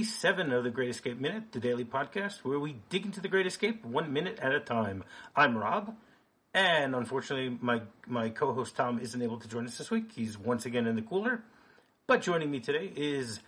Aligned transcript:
57 0.00 0.50
of 0.52 0.64
the 0.64 0.70
Great 0.70 0.88
Escape 0.88 1.20
Minute, 1.20 1.52
the 1.52 1.60
daily 1.60 1.84
podcast 1.84 2.38
where 2.38 2.58
we 2.58 2.76
dig 2.88 3.04
into 3.04 3.20
the 3.20 3.28
Great 3.28 3.46
Escape 3.46 3.84
one 3.84 4.14
minute 4.14 4.38
at 4.40 4.50
a 4.50 4.58
time. 4.58 5.04
I'm 5.36 5.58
Rob, 5.58 5.94
and 6.54 6.94
unfortunately, 6.94 7.58
my, 7.60 7.82
my 8.06 8.30
co 8.30 8.54
host 8.54 8.76
Tom 8.76 8.98
isn't 8.98 9.20
able 9.20 9.38
to 9.38 9.46
join 9.46 9.66
us 9.66 9.76
this 9.76 9.90
week. 9.90 10.12
He's 10.12 10.38
once 10.38 10.64
again 10.64 10.86
in 10.86 10.96
the 10.96 11.02
cooler. 11.02 11.42
But 12.06 12.22
joining 12.22 12.50
me 12.50 12.60
today 12.60 12.90
is 12.96 13.40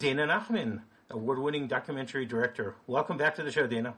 Dana 0.00 0.26
Nachman, 0.26 0.80
award 1.08 1.38
winning 1.38 1.68
documentary 1.68 2.26
director. 2.26 2.74
Welcome 2.88 3.16
back 3.16 3.36
to 3.36 3.44
the 3.44 3.52
show, 3.52 3.68
Dana. 3.68 3.94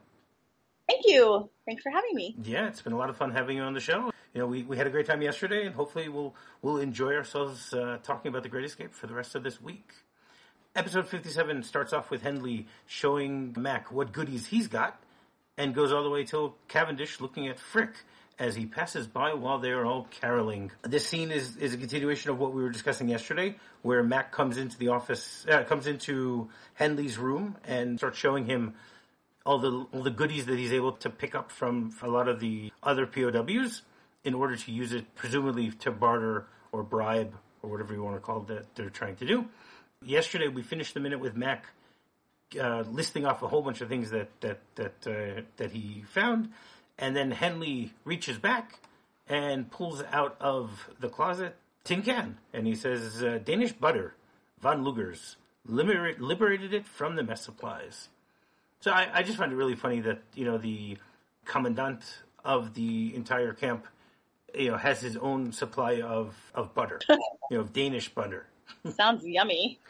Thank 0.86 1.06
you. 1.06 1.48
Thanks 1.64 1.82
for 1.82 1.90
having 1.90 2.14
me. 2.14 2.36
Yeah, 2.42 2.68
it's 2.68 2.82
been 2.82 2.92
a 2.92 2.98
lot 2.98 3.08
of 3.08 3.16
fun 3.16 3.30
having 3.30 3.56
you 3.56 3.62
on 3.62 3.72
the 3.72 3.80
show. 3.80 4.10
You 4.34 4.40
know, 4.42 4.46
we, 4.46 4.62
we 4.62 4.76
had 4.76 4.86
a 4.86 4.90
great 4.90 5.06
time 5.06 5.22
yesterday, 5.22 5.64
and 5.64 5.74
hopefully 5.74 6.10
we'll 6.10 6.34
we'll 6.60 6.76
enjoy 6.76 7.14
ourselves 7.14 7.72
uh, 7.72 7.96
talking 8.02 8.28
about 8.28 8.42
the 8.42 8.50
Great 8.50 8.66
Escape 8.66 8.92
for 8.92 9.06
the 9.06 9.14
rest 9.14 9.34
of 9.34 9.42
this 9.42 9.58
week. 9.58 9.90
Episode 10.76 11.06
57 11.06 11.62
starts 11.62 11.92
off 11.92 12.10
with 12.10 12.24
Hendley 12.24 12.64
showing 12.86 13.54
Mac 13.56 13.92
what 13.92 14.12
goodies 14.12 14.46
he's 14.46 14.66
got 14.66 15.00
and 15.56 15.72
goes 15.72 15.92
all 15.92 16.02
the 16.02 16.10
way 16.10 16.24
till 16.24 16.56
Cavendish 16.66 17.20
looking 17.20 17.46
at 17.46 17.60
Frick 17.60 17.92
as 18.40 18.56
he 18.56 18.66
passes 18.66 19.06
by 19.06 19.34
while 19.34 19.60
they 19.60 19.70
are 19.70 19.86
all 19.86 20.08
caroling. 20.10 20.72
This 20.82 21.06
scene 21.06 21.30
is, 21.30 21.56
is 21.58 21.74
a 21.74 21.76
continuation 21.76 22.32
of 22.32 22.40
what 22.40 22.52
we 22.52 22.60
were 22.60 22.70
discussing 22.70 23.08
yesterday, 23.08 23.54
where 23.82 24.02
Mac 24.02 24.32
comes 24.32 24.56
into 24.56 24.76
the 24.76 24.88
office, 24.88 25.46
uh, 25.48 25.62
comes 25.62 25.86
into 25.86 26.48
Hendley's 26.80 27.18
room 27.18 27.56
and 27.64 27.96
starts 27.96 28.18
showing 28.18 28.44
him 28.44 28.74
all 29.46 29.60
the 29.60 29.86
all 29.92 30.02
the 30.02 30.10
goodies 30.10 30.46
that 30.46 30.58
he's 30.58 30.72
able 30.72 30.90
to 30.90 31.08
pick 31.08 31.36
up 31.36 31.52
from 31.52 31.94
a 32.02 32.08
lot 32.08 32.26
of 32.26 32.40
the 32.40 32.72
other 32.82 33.06
POWs 33.06 33.82
in 34.24 34.34
order 34.34 34.56
to 34.56 34.72
use 34.72 34.92
it, 34.92 35.14
presumably 35.14 35.70
to 35.70 35.92
barter 35.92 36.48
or 36.72 36.82
bribe 36.82 37.32
or 37.62 37.70
whatever 37.70 37.94
you 37.94 38.02
want 38.02 38.16
to 38.16 38.20
call 38.20 38.40
that 38.40 38.74
they're 38.74 38.90
trying 38.90 39.14
to 39.14 39.24
do 39.24 39.48
yesterday 40.04 40.48
we 40.48 40.62
finished 40.62 40.94
the 40.94 41.00
minute 41.00 41.20
with 41.20 41.36
Mac 41.36 41.66
uh, 42.60 42.84
listing 42.90 43.26
off 43.26 43.42
a 43.42 43.48
whole 43.48 43.62
bunch 43.62 43.80
of 43.80 43.88
things 43.88 44.10
that 44.10 44.28
that 44.40 44.60
that 44.76 45.06
uh, 45.06 45.42
that 45.56 45.72
he 45.72 46.04
found, 46.08 46.50
and 46.98 47.16
then 47.16 47.32
Hendley 47.32 47.90
reaches 48.04 48.38
back 48.38 48.80
and 49.28 49.70
pulls 49.70 50.02
out 50.12 50.36
of 50.40 50.90
the 51.00 51.08
closet 51.08 51.56
tin 51.84 52.02
can, 52.02 52.38
and 52.52 52.66
he 52.66 52.74
says, 52.74 53.22
uh, 53.22 53.38
"Danish 53.44 53.72
butter, 53.72 54.14
von 54.60 54.84
Lugers, 54.84 55.36
liber- 55.66 56.16
liberated 56.18 56.72
it 56.72 56.86
from 56.86 57.16
the 57.16 57.22
mess 57.22 57.44
supplies." 57.44 58.08
So 58.80 58.90
I, 58.90 59.08
I 59.14 59.22
just 59.22 59.38
find 59.38 59.52
it 59.52 59.56
really 59.56 59.76
funny 59.76 60.00
that 60.00 60.22
you 60.34 60.44
know 60.44 60.58
the 60.58 60.98
commandant 61.44 62.02
of 62.44 62.74
the 62.74 63.14
entire 63.14 63.52
camp, 63.52 63.86
you 64.54 64.70
know, 64.70 64.76
has 64.76 65.00
his 65.00 65.16
own 65.16 65.52
supply 65.52 66.00
of 66.00 66.34
of 66.54 66.74
butter, 66.74 67.00
you 67.08 67.18
know, 67.52 67.60
of 67.60 67.72
Danish 67.72 68.08
butter. 68.08 68.46
Sounds 68.96 69.26
yummy. 69.26 69.80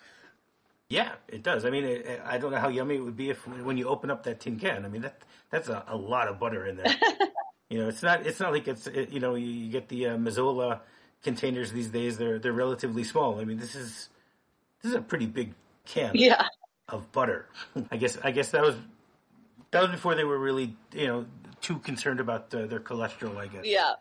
Yeah, 0.89 1.13
it 1.29 1.43
does. 1.43 1.65
I 1.65 1.71
mean, 1.71 1.85
it, 1.85 2.23
I 2.25 2.39
don't 2.39 2.53
know 2.53 2.59
how 2.59 2.69
yummy 2.69 2.97
it 2.97 3.05
would 3.05 3.17
be 3.17 3.31
if 3.31 3.47
when 3.47 3.77
you 3.77 3.89
open 3.89 4.11
up 4.11 4.23
that 4.25 4.41
tin 4.41 4.59
can. 4.59 4.85
I 4.85 4.89
mean, 4.89 5.03
that 5.03 5.23
that's 5.51 5.69
a, 5.69 5.83
a 5.89 5.97
lot 5.97 6.29
of 6.29 6.39
butter 6.39 6.67
in 6.67 6.77
there. 6.77 6.95
you 7.71 7.79
know, 7.79 7.89
it's 7.89 8.03
not 8.03 8.27
it's 8.27 8.39
not 8.39 8.53
like 8.53 8.69
it's 8.69 8.87
it, 8.87 9.11
you 9.11 9.21
know 9.21 9.35
you, 9.35 9.47
you 9.47 9.71
get 9.71 9.89
the 9.89 10.09
uh, 10.09 10.17
Mazola 10.17 10.81
containers 11.23 11.73
these 11.73 11.89
days. 11.89 12.19
They're 12.19 12.39
they're 12.39 12.53
relatively 12.53 13.03
small. 13.03 13.41
I 13.41 13.45
mean, 13.45 13.59
this 13.59 13.75
is 13.75 14.11
this 14.83 14.91
is 14.91 14.97
a 14.97 15.01
pretty 15.01 15.27
big 15.27 15.55
can. 15.87 16.13
Yeah. 16.15 16.47
Of 16.89 17.11
butter. 17.13 17.49
I 17.91 17.97
guess 17.97 18.19
I 18.23 18.31
guess 18.31 18.51
that 18.51 18.63
was 18.63 18.77
that 19.71 19.81
was 19.81 19.91
before 19.91 20.15
they 20.15 20.25
were 20.25 20.39
really 20.39 20.77
you 20.93 21.07
know 21.07 21.27
too 21.63 21.79
concerned 21.79 22.21
about 22.21 22.55
uh, 22.55 22.67
their 22.67 22.81
cholesterol. 22.81 23.39
I 23.39 23.47
guess. 23.47 23.65
Yeah 23.65 23.95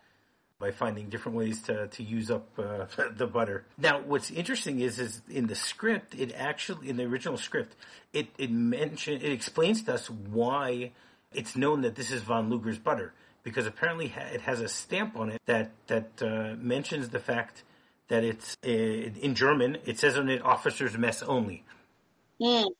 by 0.58 0.70
finding 0.70 1.08
different 1.08 1.36
ways 1.36 1.62
to, 1.62 1.88
to 1.88 2.02
use 2.02 2.30
up 2.30 2.48
uh, 2.58 2.86
the 3.16 3.26
butter. 3.26 3.64
Now, 3.78 4.00
what's 4.00 4.30
interesting 4.30 4.80
is, 4.80 4.98
is 4.98 5.22
in 5.28 5.46
the 5.46 5.54
script, 5.54 6.14
it 6.14 6.32
actually, 6.34 6.88
in 6.88 6.96
the 6.96 7.04
original 7.04 7.36
script, 7.36 7.76
it, 8.12 8.28
it 8.38 8.50
mention, 8.50 9.14
it 9.14 9.32
explains 9.32 9.82
to 9.82 9.94
us 9.94 10.08
why 10.08 10.92
it's 11.32 11.56
known 11.56 11.82
that 11.82 11.96
this 11.96 12.10
is 12.10 12.22
von 12.22 12.48
Luger's 12.48 12.78
butter. 12.78 13.12
Because 13.42 13.66
apparently 13.66 14.14
it 14.32 14.40
has 14.42 14.60
a 14.60 14.68
stamp 14.68 15.16
on 15.16 15.30
it 15.30 15.42
that, 15.44 15.72
that 15.88 16.22
uh, 16.22 16.54
mentions 16.56 17.10
the 17.10 17.18
fact 17.18 17.62
that 18.08 18.24
it's 18.24 18.56
uh, 18.64 18.70
in 18.70 19.34
German, 19.34 19.78
it 19.84 19.98
says 19.98 20.16
on 20.16 20.28
it 20.28 20.42
officers 20.42 20.96
mess 20.96 21.22
only. 21.22 21.62
Mm. 22.40 22.70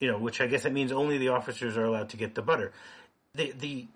You 0.00 0.08
know, 0.08 0.18
which 0.18 0.40
I 0.40 0.46
guess 0.46 0.62
that 0.64 0.72
means 0.72 0.92
only 0.92 1.18
the 1.18 1.28
officers 1.28 1.76
are 1.76 1.84
allowed 1.84 2.10
to 2.10 2.16
get 2.16 2.34
the 2.34 2.42
butter. 2.42 2.72
The, 3.34 3.52
the 3.58 3.86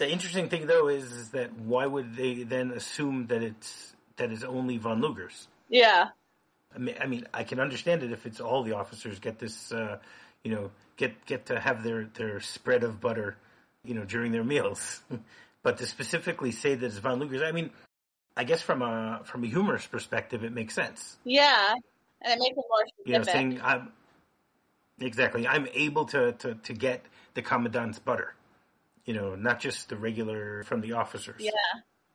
the 0.00 0.10
interesting 0.10 0.48
thing, 0.48 0.66
though, 0.66 0.88
is, 0.88 1.12
is 1.12 1.28
that 1.30 1.52
why 1.58 1.86
would 1.86 2.16
they 2.16 2.42
then 2.42 2.70
assume 2.70 3.26
that 3.26 3.42
it's 3.42 3.94
that 4.16 4.32
it's 4.32 4.42
only 4.42 4.78
von 4.78 5.02
Lugers? 5.02 5.46
Yeah. 5.68 6.08
I 6.74 6.78
mean, 6.78 6.94
I 6.98 7.06
mean, 7.06 7.26
I 7.34 7.44
can 7.44 7.60
understand 7.60 8.02
it 8.02 8.10
if 8.10 8.24
it's 8.24 8.40
all 8.40 8.62
the 8.62 8.72
officers 8.72 9.18
get 9.18 9.38
this, 9.38 9.70
uh, 9.72 9.98
you 10.42 10.52
know, 10.52 10.70
get 10.96 11.26
get 11.26 11.46
to 11.46 11.60
have 11.60 11.84
their 11.84 12.04
their 12.14 12.40
spread 12.40 12.82
of 12.82 12.98
butter, 12.98 13.36
you 13.84 13.94
know, 13.94 14.04
during 14.04 14.32
their 14.32 14.42
meals. 14.42 15.02
but 15.62 15.76
to 15.78 15.86
specifically 15.86 16.50
say 16.50 16.74
that 16.74 16.86
it's 16.86 16.96
von 16.96 17.20
Lugers, 17.20 17.46
I 17.46 17.52
mean, 17.52 17.70
I 18.38 18.44
guess 18.44 18.62
from 18.62 18.80
a 18.80 19.20
from 19.24 19.44
a 19.44 19.48
humorous 19.48 19.86
perspective, 19.86 20.44
it 20.44 20.52
makes 20.52 20.74
sense. 20.74 21.18
Yeah, 21.24 21.74
and 22.22 22.32
it 22.32 22.38
makes 22.38 22.56
it 22.56 22.64
more 22.70 22.86
specific. 22.86 23.06
You 23.06 23.18
know, 23.18 23.22
saying 23.24 23.60
I'm 23.62 23.92
exactly, 24.98 25.46
I'm 25.46 25.68
able 25.74 26.06
to 26.06 26.32
to 26.32 26.54
to 26.54 26.72
get 26.72 27.04
the 27.34 27.42
commandant's 27.42 27.98
butter 27.98 28.34
you 29.10 29.16
know, 29.16 29.34
not 29.34 29.58
just 29.58 29.88
the 29.88 29.96
regular 29.96 30.62
from 30.62 30.80
the 30.82 30.92
officers. 30.92 31.40
Yeah. 31.40 31.50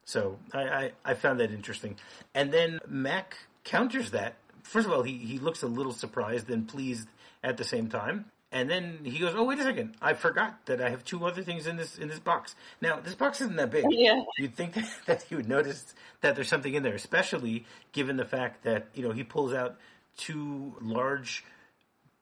So 0.06 0.40
I, 0.54 0.62
I, 0.62 0.92
I 1.04 1.14
found 1.14 1.42
that 1.42 1.52
interesting. 1.52 1.98
And 2.34 2.54
then 2.54 2.80
Mac 2.88 3.38
counters 3.66 4.12
that. 4.12 4.36
First 4.64 4.88
of 4.88 4.94
all, 4.94 5.04
he, 5.04 5.18
he 5.18 5.38
looks 5.38 5.62
a 5.62 5.68
little 5.68 5.92
surprised 5.92 6.50
and 6.50 6.66
pleased 6.66 7.10
at 7.44 7.58
the 7.58 7.66
same 7.66 7.90
time. 7.90 8.32
And 8.50 8.70
then 8.70 9.00
he 9.04 9.20
goes, 9.20 9.34
"Oh, 9.36 9.44
wait 9.44 9.60
a 9.60 9.64
second! 9.64 9.96
I 10.02 10.14
forgot 10.14 10.66
that 10.68 10.82
I 10.82 10.90
have 10.90 11.04
two 11.04 11.26
other 11.26 11.44
things 11.44 11.68
in 11.68 11.76
this 11.76 11.98
in 11.98 12.08
this 12.08 12.20
box. 12.20 12.56
Now, 12.80 13.02
this 13.02 13.14
box 13.16 13.42
isn't 13.42 13.58
that 13.58 13.72
big. 13.72 13.84
Yeah. 13.90 14.22
You'd 14.38 14.56
think 14.56 14.74
that, 14.76 14.90
that 15.08 15.26
you 15.30 15.36
would 15.36 15.50
notice 15.50 15.94
that 16.22 16.36
there's 16.36 16.48
something 16.48 16.74
in 16.74 16.82
there, 16.82 16.96
especially 16.96 17.66
given 17.92 18.16
the 18.16 18.24
fact 18.24 18.64
that 18.64 18.88
you 18.94 19.04
know 19.04 19.12
he 19.12 19.24
pulls 19.24 19.54
out 19.54 19.76
two 20.16 20.78
large 20.80 21.44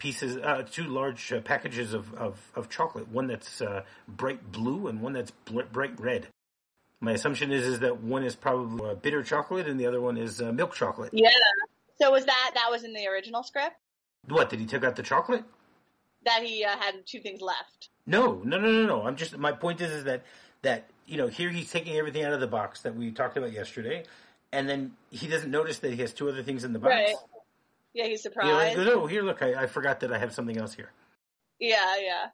pieces, 0.03 0.35
uh, 0.35 0.63
two 0.69 0.83
large 0.83 1.31
uh, 1.31 1.39
packages 1.39 1.93
of, 1.93 2.13
of, 2.15 2.37
of, 2.55 2.69
chocolate. 2.69 3.07
One 3.07 3.27
that's 3.27 3.61
uh, 3.61 3.83
bright 4.05 4.51
blue 4.51 4.87
and 4.87 5.01
one 5.01 5.13
that's 5.13 5.31
bl- 5.45 5.61
bright 5.71 5.97
red. 5.97 6.27
My 6.99 7.13
assumption 7.13 7.53
is 7.53 7.65
is 7.65 7.79
that 7.79 8.01
one 8.01 8.25
is 8.25 8.35
probably 8.35 8.89
uh, 8.89 8.95
bitter 8.95 9.23
chocolate 9.23 9.65
and 9.65 9.79
the 9.79 9.85
other 9.85 10.01
one 10.01 10.17
is 10.17 10.41
uh, 10.41 10.51
milk 10.51 10.75
chocolate. 10.75 11.11
Yeah. 11.13 11.29
So 12.01 12.11
was 12.11 12.25
that 12.25 12.51
that 12.55 12.67
was 12.69 12.83
in 12.83 12.91
the 12.91 13.07
original 13.07 13.43
script? 13.43 13.77
What 14.27 14.49
did 14.49 14.59
he 14.59 14.65
take 14.65 14.83
out 14.83 14.97
the 14.97 15.03
chocolate? 15.03 15.45
That 16.25 16.43
he 16.43 16.65
uh, 16.65 16.75
had 16.77 16.95
two 17.05 17.21
things 17.21 17.39
left. 17.39 17.87
No, 18.05 18.41
no, 18.43 18.59
no, 18.59 18.71
no, 18.71 18.85
no. 18.85 19.03
I'm 19.03 19.15
just 19.15 19.37
my 19.37 19.53
point 19.53 19.79
is 19.79 19.89
is 19.89 20.03
that 20.03 20.23
that 20.63 20.89
you 21.05 21.15
know 21.15 21.27
here 21.27 21.49
he's 21.49 21.71
taking 21.71 21.95
everything 21.95 22.25
out 22.25 22.33
of 22.33 22.41
the 22.41 22.47
box 22.47 22.81
that 22.81 22.93
we 22.93 23.11
talked 23.11 23.37
about 23.37 23.53
yesterday, 23.53 24.03
and 24.51 24.67
then 24.67 24.91
he 25.11 25.27
doesn't 25.27 25.49
notice 25.49 25.79
that 25.79 25.93
he 25.93 26.01
has 26.01 26.11
two 26.11 26.27
other 26.27 26.43
things 26.43 26.65
in 26.65 26.73
the 26.73 26.79
box. 26.79 26.91
Right. 26.91 27.15
Yeah, 27.93 28.05
he's 28.05 28.23
surprised. 28.23 28.77
Yeah, 28.77 28.85
oh, 28.93 29.05
here, 29.05 29.21
look, 29.21 29.41
I, 29.41 29.63
I 29.63 29.67
forgot 29.67 29.99
that 29.99 30.11
I 30.11 30.17
have 30.17 30.33
something 30.33 30.57
else 30.57 30.73
here. 30.73 30.91
Yeah, 31.59 31.95
yeah. 32.01 32.25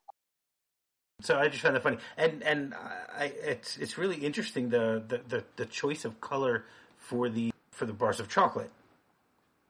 So 1.21 1.37
I 1.37 1.49
just 1.49 1.61
found 1.61 1.75
that 1.75 1.83
funny, 1.83 1.97
and 2.17 2.41
and 2.43 2.73
I, 2.73 3.25
it's 3.43 3.77
it's 3.77 3.97
really 3.97 4.17
interesting 4.17 4.69
the, 4.69 5.03
the, 5.05 5.21
the, 5.27 5.43
the 5.57 5.65
choice 5.65 6.05
of 6.05 6.21
color 6.21 6.65
for 6.97 7.27
the 7.27 7.51
for 7.71 7.85
the 7.85 7.93
bars 7.93 8.21
of 8.21 8.29
chocolate. 8.29 8.71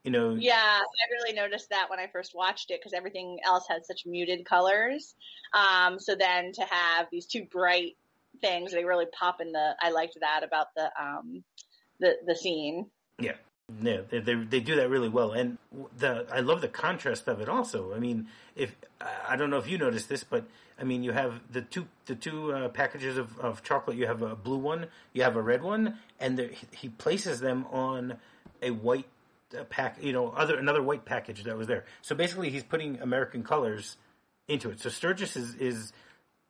You 0.04 0.12
know. 0.12 0.30
Yeah, 0.30 0.54
I 0.54 1.12
really 1.12 1.34
noticed 1.34 1.70
that 1.70 1.90
when 1.90 1.98
I 1.98 2.06
first 2.06 2.34
watched 2.34 2.70
it 2.70 2.80
because 2.80 2.94
everything 2.94 3.38
else 3.44 3.64
had 3.68 3.84
such 3.84 4.06
muted 4.06 4.46
colors. 4.46 5.14
Um, 5.52 5.98
so 5.98 6.14
then 6.14 6.52
to 6.52 6.62
have 6.70 7.08
these 7.10 7.26
two 7.26 7.44
bright 7.50 7.96
things, 8.40 8.72
they 8.72 8.84
really 8.84 9.06
pop 9.18 9.40
in 9.40 9.50
the. 9.50 9.74
I 9.82 9.90
liked 9.90 10.16
that 10.20 10.44
about 10.44 10.68
the 10.76 10.88
um, 10.98 11.42
the 11.98 12.14
the 12.26 12.36
scene. 12.36 12.86
Yeah. 13.18 13.34
Yeah, 13.82 14.00
they, 14.08 14.20
they, 14.20 14.34
they 14.34 14.60
do 14.60 14.76
that 14.76 14.88
really 14.88 15.08
well, 15.08 15.32
and 15.32 15.58
the 15.96 16.26
I 16.32 16.40
love 16.40 16.60
the 16.60 16.68
contrast 16.68 17.28
of 17.28 17.40
it. 17.40 17.48
Also, 17.48 17.94
I 17.94 17.98
mean, 17.98 18.26
if 18.56 18.74
I 19.28 19.36
don't 19.36 19.50
know 19.50 19.58
if 19.58 19.68
you 19.68 19.78
noticed 19.78 20.08
this, 20.08 20.24
but 20.24 20.44
I 20.78 20.84
mean, 20.84 21.02
you 21.02 21.12
have 21.12 21.40
the 21.52 21.60
two 21.60 21.86
the 22.06 22.14
two 22.14 22.52
uh, 22.52 22.68
packages 22.68 23.16
of, 23.16 23.38
of 23.38 23.62
chocolate. 23.62 23.96
You 23.96 24.06
have 24.06 24.22
a 24.22 24.34
blue 24.34 24.56
one, 24.58 24.86
you 25.12 25.22
have 25.22 25.36
a 25.36 25.42
red 25.42 25.62
one, 25.62 25.98
and 26.18 26.50
he 26.72 26.88
places 26.88 27.40
them 27.40 27.66
on 27.70 28.16
a 28.62 28.70
white 28.70 29.06
uh, 29.58 29.64
pack. 29.64 30.02
You 30.02 30.12
know, 30.12 30.30
other 30.30 30.58
another 30.58 30.82
white 30.82 31.04
package 31.04 31.44
that 31.44 31.56
was 31.56 31.66
there. 31.66 31.84
So 32.02 32.14
basically, 32.14 32.50
he's 32.50 32.64
putting 32.64 33.00
American 33.00 33.42
colors 33.42 33.96
into 34.48 34.70
it. 34.70 34.80
So 34.80 34.88
Sturges 34.88 35.36
is 35.36 35.54
is, 35.56 35.92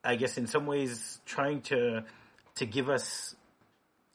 I 0.04 0.16
guess, 0.16 0.38
in 0.38 0.46
some 0.46 0.66
ways 0.66 1.20
trying 1.26 1.62
to 1.62 2.04
to 2.54 2.66
give 2.66 2.88
us 2.88 3.34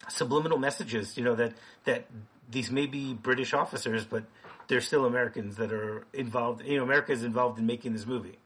subliminal 0.07 0.57
messages. 0.57 1.17
You 1.17 1.23
know 1.23 1.35
that 1.35 1.53
that 1.83 2.05
these 2.50 2.71
may 2.71 2.86
be 2.86 3.13
British 3.13 3.53
officers, 3.53 4.06
but 4.06 4.24
they're 4.68 4.81
still 4.81 5.06
Americans 5.06 5.57
that 5.57 5.71
are 5.71 6.06
involved. 6.13 6.65
You 6.65 6.77
know, 6.77 6.83
America 6.83 7.12
is 7.12 7.24
involved 7.24 7.59
in 7.59 7.65
making 7.65 7.94
this 7.94 8.06
movie. 8.06 8.38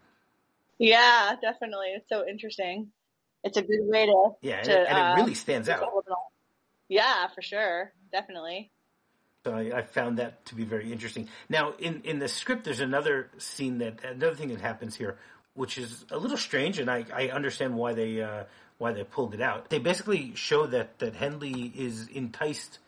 Yeah, 0.77 1.35
definitely. 1.41 1.87
It's 1.95 2.09
so 2.09 2.25
interesting. 2.27 2.91
It's 3.43 3.57
a 3.57 3.61
good 3.61 3.81
way 3.83 4.05
to 4.05 4.29
yeah, 4.41 4.61
to, 4.61 4.71
and, 4.71 4.81
it, 4.81 4.89
and 4.89 4.97
uh, 4.97 5.13
it 5.13 5.21
really 5.21 5.33
stands 5.33 5.69
out. 5.69 5.87
Yeah, 6.89 7.27
for 7.33 7.41
sure, 7.41 7.93
definitely. 8.11 8.71
So 9.45 9.53
I, 9.53 9.77
I 9.77 9.81
found 9.83 10.17
that 10.19 10.45
to 10.47 10.55
be 10.55 10.65
very 10.65 10.91
interesting. 10.91 11.29
Now, 11.47 11.73
in, 11.79 12.01
in 12.03 12.19
the 12.19 12.27
script, 12.27 12.65
there's 12.65 12.81
another 12.81 13.29
scene 13.37 13.77
that 13.77 14.03
another 14.03 14.35
thing 14.35 14.49
that 14.49 14.59
happens 14.59 14.95
here, 14.95 15.17
which 15.53 15.77
is 15.77 16.05
a 16.11 16.17
little 16.17 16.37
strange, 16.37 16.79
and 16.79 16.91
I, 16.91 17.05
I 17.13 17.29
understand 17.29 17.75
why 17.75 17.93
they 17.93 18.21
uh, 18.21 18.43
why 18.77 18.91
they 18.91 19.03
pulled 19.03 19.33
it 19.33 19.41
out. 19.41 19.69
They 19.69 19.79
basically 19.79 20.35
show 20.35 20.65
that 20.67 20.99
that 20.99 21.13
Hendley 21.13 21.73
is 21.73 22.07
enticed 22.07 22.79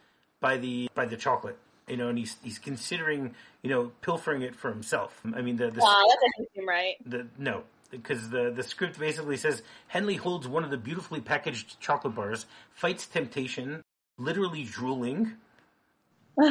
by 0.41 0.57
the 0.57 0.89
by 0.93 1.05
the 1.05 1.15
chocolate, 1.15 1.57
you 1.87 1.95
know, 1.95 2.09
and 2.09 2.17
he's 2.17 2.35
he's 2.43 2.59
considering 2.59 3.33
you 3.61 3.69
know 3.69 3.91
pilfering 4.01 4.41
it 4.41 4.55
for 4.55 4.69
himself. 4.69 5.21
I 5.33 5.41
mean, 5.41 5.55
the, 5.55 5.71
the 5.71 5.79
Wow, 5.79 6.03
that 6.07 6.17
doesn't 6.37 6.53
seem 6.53 6.67
right. 6.67 6.95
the 7.05 7.27
no 7.37 7.63
because 7.89 8.29
the 8.29 8.51
the 8.51 8.63
script 8.63 8.99
basically 8.99 9.37
says 9.37 9.63
Hendley 9.93 10.17
holds 10.17 10.47
one 10.47 10.63
of 10.63 10.71
the 10.71 10.77
beautifully 10.77 11.21
packaged 11.21 11.79
chocolate 11.79 12.15
bars, 12.15 12.45
fights 12.73 13.05
temptation, 13.07 13.83
literally 14.17 14.63
drooling. 14.63 15.33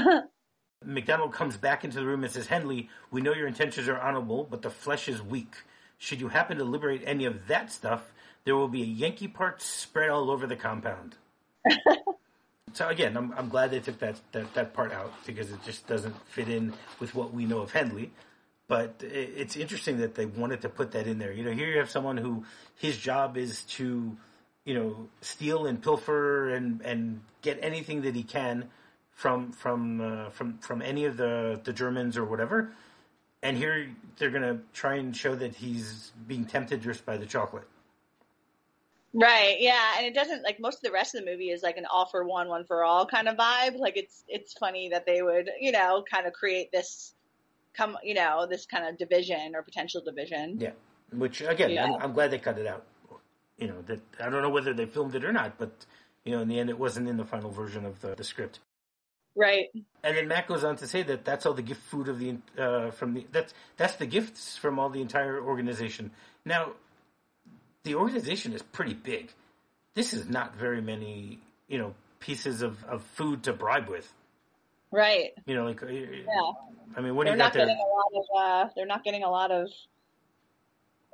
McDonald 0.85 1.35
comes 1.35 1.59
back 1.59 1.85
into 1.85 1.99
the 1.99 2.07
room 2.07 2.25
and 2.25 2.33
says, 2.33 2.47
"Hendley, 2.47 2.89
we 3.11 3.21
know 3.21 3.35
your 3.35 3.49
intentions 3.49 3.89
are 3.89 4.01
honorable, 4.01 4.47
but 4.49 4.63
the 4.63 4.71
flesh 4.71 5.09
is 5.09 5.21
weak. 5.21 5.57
Should 5.99 6.21
you 6.21 6.29
happen 6.29 6.57
to 6.57 6.65
liberate 6.65 7.03
any 7.05 7.27
of 7.27 7.49
that 7.49 7.71
stuff, 7.71 8.13
there 8.45 8.57
will 8.57 8.69
be 8.69 8.83
a 8.83 8.87
Yankee 8.87 9.29
part 9.29 9.61
spread 9.61 10.11
all 10.11 10.31
over 10.31 10.47
the 10.47 10.57
compound." 10.57 11.17
so 12.72 12.88
again, 12.88 13.17
I'm 13.17 13.32
I'm 13.37 13.49
glad 13.49 13.70
they 13.70 13.81
took 13.81 13.99
that, 14.00 14.17
that 14.32 14.55
that 14.55 14.75
part 14.75 14.93
out 14.93 15.12
because 15.26 15.50
it 15.50 15.62
just 15.64 15.87
doesn't 15.87 16.14
fit 16.28 16.49
in 16.49 16.72
with 16.99 17.14
what 17.14 17.32
we 17.32 17.44
know 17.46 17.61
of 17.61 17.72
Hendley 17.72 18.11
but 18.69 19.02
it- 19.02 19.32
it's 19.37 19.56
interesting 19.56 19.99
that 19.99 20.14
they 20.14 20.26
wanted 20.26 20.61
to 20.61 20.69
put 20.69 20.93
that 20.93 21.08
in 21.08 21.19
there. 21.19 21.32
You 21.32 21.43
know, 21.43 21.50
here 21.50 21.67
you 21.67 21.78
have 21.78 21.90
someone 21.90 22.17
who 22.17 22.44
his 22.76 22.96
job 22.96 23.37
is 23.37 23.62
to, 23.76 24.17
you 24.64 24.75
know, 24.75 25.08
steal 25.22 25.67
and 25.67 25.82
pilfer 25.82 26.50
and 26.50 26.81
and 26.82 27.20
get 27.43 27.58
anything 27.62 28.02
that 28.02 28.14
he 28.14 28.22
can 28.22 28.70
from 29.12 29.50
from 29.50 30.00
uh, 30.00 30.31
from 30.31 30.58
from 30.58 30.82
any 30.82 31.05
of 31.05 31.17
the 31.17 31.61
the 31.64 31.72
Germans 31.72 32.17
or 32.17 32.25
whatever. 32.25 32.72
And 33.43 33.56
here 33.56 33.90
they're 34.19 34.31
going 34.31 34.43
to 34.43 34.61
try 34.72 34.94
and 34.96 35.17
show 35.17 35.34
that 35.34 35.56
he's 35.56 36.12
being 36.28 36.44
tempted 36.44 36.81
just 36.81 37.05
by 37.05 37.17
the 37.17 37.26
chocolate. 37.26 37.67
Right, 39.12 39.57
yeah, 39.59 39.95
and 39.99 40.07
it 40.07 40.15
doesn't 40.15 40.45
like 40.45 40.61
most 40.61 40.77
of 40.77 40.83
the 40.83 40.93
rest 40.93 41.17
of 41.17 41.25
the 41.25 41.31
movie 41.31 41.51
is 41.51 41.62
like 41.62 41.77
an 41.77 41.87
all 41.87 42.07
for 42.07 42.25
one, 42.25 42.49
one 42.49 42.65
for 42.65 42.85
all 42.85 43.07
kind 43.07 43.29
of 43.29 43.37
vibe. 43.37 43.77
Like 43.77 43.97
it's 43.97 44.23
it's 44.29 44.53
funny 44.53 44.91
that 44.91 45.05
they 45.05 45.21
would, 45.21 45.51
you 45.61 45.73
know, 45.73 46.05
kind 46.09 46.27
of 46.27 46.33
create 46.33 46.71
this 46.71 47.12
come, 47.75 47.97
you 48.05 48.15
know, 48.15 48.47
this 48.49 48.67
kind 48.67 48.87
of 48.87 48.99
division 48.99 49.57
or 49.57 49.62
potential 49.62 50.01
division. 50.01 50.59
Yeah, 50.61 50.73
which 51.12 51.41
again, 51.41 51.71
Yeah. 51.71 51.87
I'm, 51.87 52.03
I'm 52.03 52.12
glad 52.12 52.31
they 52.31 52.39
cut 52.39 52.59
it 52.59 52.69
out. 52.69 52.85
You 53.59 53.67
know 53.67 53.83
that 53.87 54.01
I 54.21 54.31
don't 54.31 54.43
know 54.43 54.51
whether 54.51 54.73
they 54.73 54.87
filmed 54.87 55.17
it 55.17 55.25
or 55.25 55.33
not, 55.33 55.59
but 55.59 55.73
you 56.25 56.33
know, 56.33 56.43
in 56.43 56.49
the 56.49 56.61
end, 56.61 56.71
it 56.71 56.79
wasn't 56.79 57.09
in 57.09 57.17
the 57.17 57.25
final 57.25 57.51
version 57.51 57.85
of 57.85 58.01
the, 58.01 58.15
the 58.15 58.25
script. 58.25 58.61
Right. 59.37 59.67
And 60.03 60.17
then 60.17 60.29
Matt 60.29 60.47
goes 60.47 60.65
on 60.65 60.77
to 60.77 60.87
say 60.87 61.03
that 61.05 61.25
that's 61.25 61.47
all 61.47 61.55
the 61.55 61.63
gift 61.63 61.83
food 61.83 62.09
of 62.09 62.19
the 62.19 62.37
uh, 62.59 62.91
from 62.91 63.15
the 63.15 63.27
that's 63.33 63.55
that's 63.77 63.97
the 63.97 64.06
gifts 64.06 64.56
from 64.56 64.79
all 64.79 64.89
the 64.89 65.01
entire 65.01 65.41
organization. 65.41 66.13
Now, 66.45 66.73
the 67.85 67.94
organization 67.94 68.53
is 68.53 68.62
pretty 68.62 68.94
big. 68.94 69.32
This 69.94 70.12
is 70.12 70.29
not 70.29 70.56
very 70.56 70.81
many, 70.81 71.41
you 71.69 71.79
know, 71.79 71.94
pieces 72.21 72.62
of, 72.62 72.82
of 72.85 73.03
food 73.03 73.43
to 73.44 73.53
bribe 73.53 73.88
with. 73.88 74.11
Right. 74.93 75.31
You 75.47 75.55
know, 75.55 75.65
like 75.65 75.82
uh, 75.82 75.87
Yeah. 75.87 76.25
I 76.97 77.00
mean, 77.00 77.15
what 77.15 77.25
do 77.25 77.31
They're 77.31 77.37
you 77.37 77.38
got 77.38 77.44
not 77.44 77.53
there? 77.55 77.67
getting 77.67 77.77
a 77.77 77.88
lot 77.88 78.12
of 78.15 78.25
uh 78.69 78.73
they're 78.75 78.87
not 78.87 79.05
getting 79.05 79.23
a 79.23 79.31
lot 79.31 79.50
of 79.50 79.69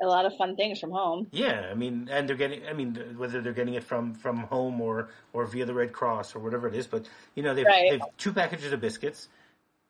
a 0.02 0.06
lot 0.06 0.26
of 0.26 0.36
fun 0.36 0.56
things 0.56 0.78
from 0.78 0.90
home. 0.90 1.26
Yeah, 1.30 1.68
I 1.70 1.74
mean, 1.74 2.08
and 2.10 2.28
they're 2.28 2.36
getting. 2.36 2.66
I 2.68 2.74
mean, 2.74 3.14
whether 3.16 3.40
they're 3.40 3.54
getting 3.54 3.74
it 3.74 3.84
from 3.84 4.12
from 4.14 4.38
home 4.38 4.80
or 4.80 5.08
or 5.32 5.46
via 5.46 5.64
the 5.64 5.72
Red 5.72 5.92
Cross 5.92 6.34
or 6.36 6.40
whatever 6.40 6.68
it 6.68 6.74
is, 6.74 6.86
but 6.86 7.08
you 7.34 7.42
know, 7.42 7.54
they've, 7.54 7.64
Right. 7.64 7.90
they've 7.92 8.02
two 8.18 8.32
packages 8.34 8.72
of 8.72 8.80
biscuits, 8.80 9.28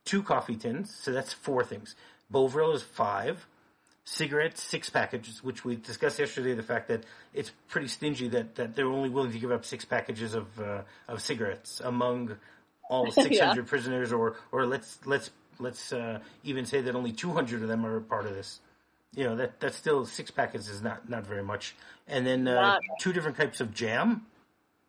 two 0.04 0.22
coffee 0.22 0.54
tins, 0.56 0.94
so 0.94 1.10
that's 1.12 1.32
four 1.32 1.64
things. 1.64 1.96
Bovril 2.30 2.72
is 2.72 2.82
five. 2.82 3.46
Cigarettes, 4.08 4.62
six 4.62 4.88
packages, 4.88 5.42
which 5.42 5.64
we 5.64 5.74
discussed 5.74 6.20
yesterday. 6.20 6.54
The 6.54 6.62
fact 6.62 6.86
that 6.88 7.02
it's 7.34 7.50
pretty 7.68 7.88
stingy 7.88 8.28
that, 8.28 8.54
that 8.54 8.76
they're 8.76 8.86
only 8.86 9.08
willing 9.08 9.32
to 9.32 9.38
give 9.38 9.50
up 9.50 9.64
six 9.64 9.84
packages 9.84 10.32
of 10.32 10.46
uh, 10.60 10.82
of 11.08 11.20
cigarettes 11.20 11.80
among 11.84 12.36
all 12.88 13.10
six 13.10 13.40
hundred 13.40 13.66
prisoners, 13.66 14.12
or 14.12 14.36
or 14.52 14.64
let's 14.64 15.00
let's 15.06 15.30
let's 15.58 15.92
uh, 15.92 16.20
even 16.44 16.66
say 16.66 16.80
that 16.82 16.94
only 16.94 17.10
two 17.10 17.32
hundred 17.32 17.62
of 17.62 17.68
them 17.68 17.84
are 17.84 18.00
part 18.00 18.26
of 18.26 18.34
this. 18.34 18.60
You 19.16 19.24
know 19.24 19.36
that 19.36 19.58
that's 19.58 19.76
still 19.76 20.06
six 20.06 20.30
packets 20.30 20.68
is 20.68 20.82
not 20.82 21.08
not 21.08 21.26
very 21.26 21.42
much. 21.42 21.74
And 22.06 22.24
then 22.24 22.46
uh, 22.46 22.54
Not- 22.54 22.82
two 23.00 23.12
different 23.12 23.36
types 23.36 23.60
of 23.60 23.74
jam 23.74 24.26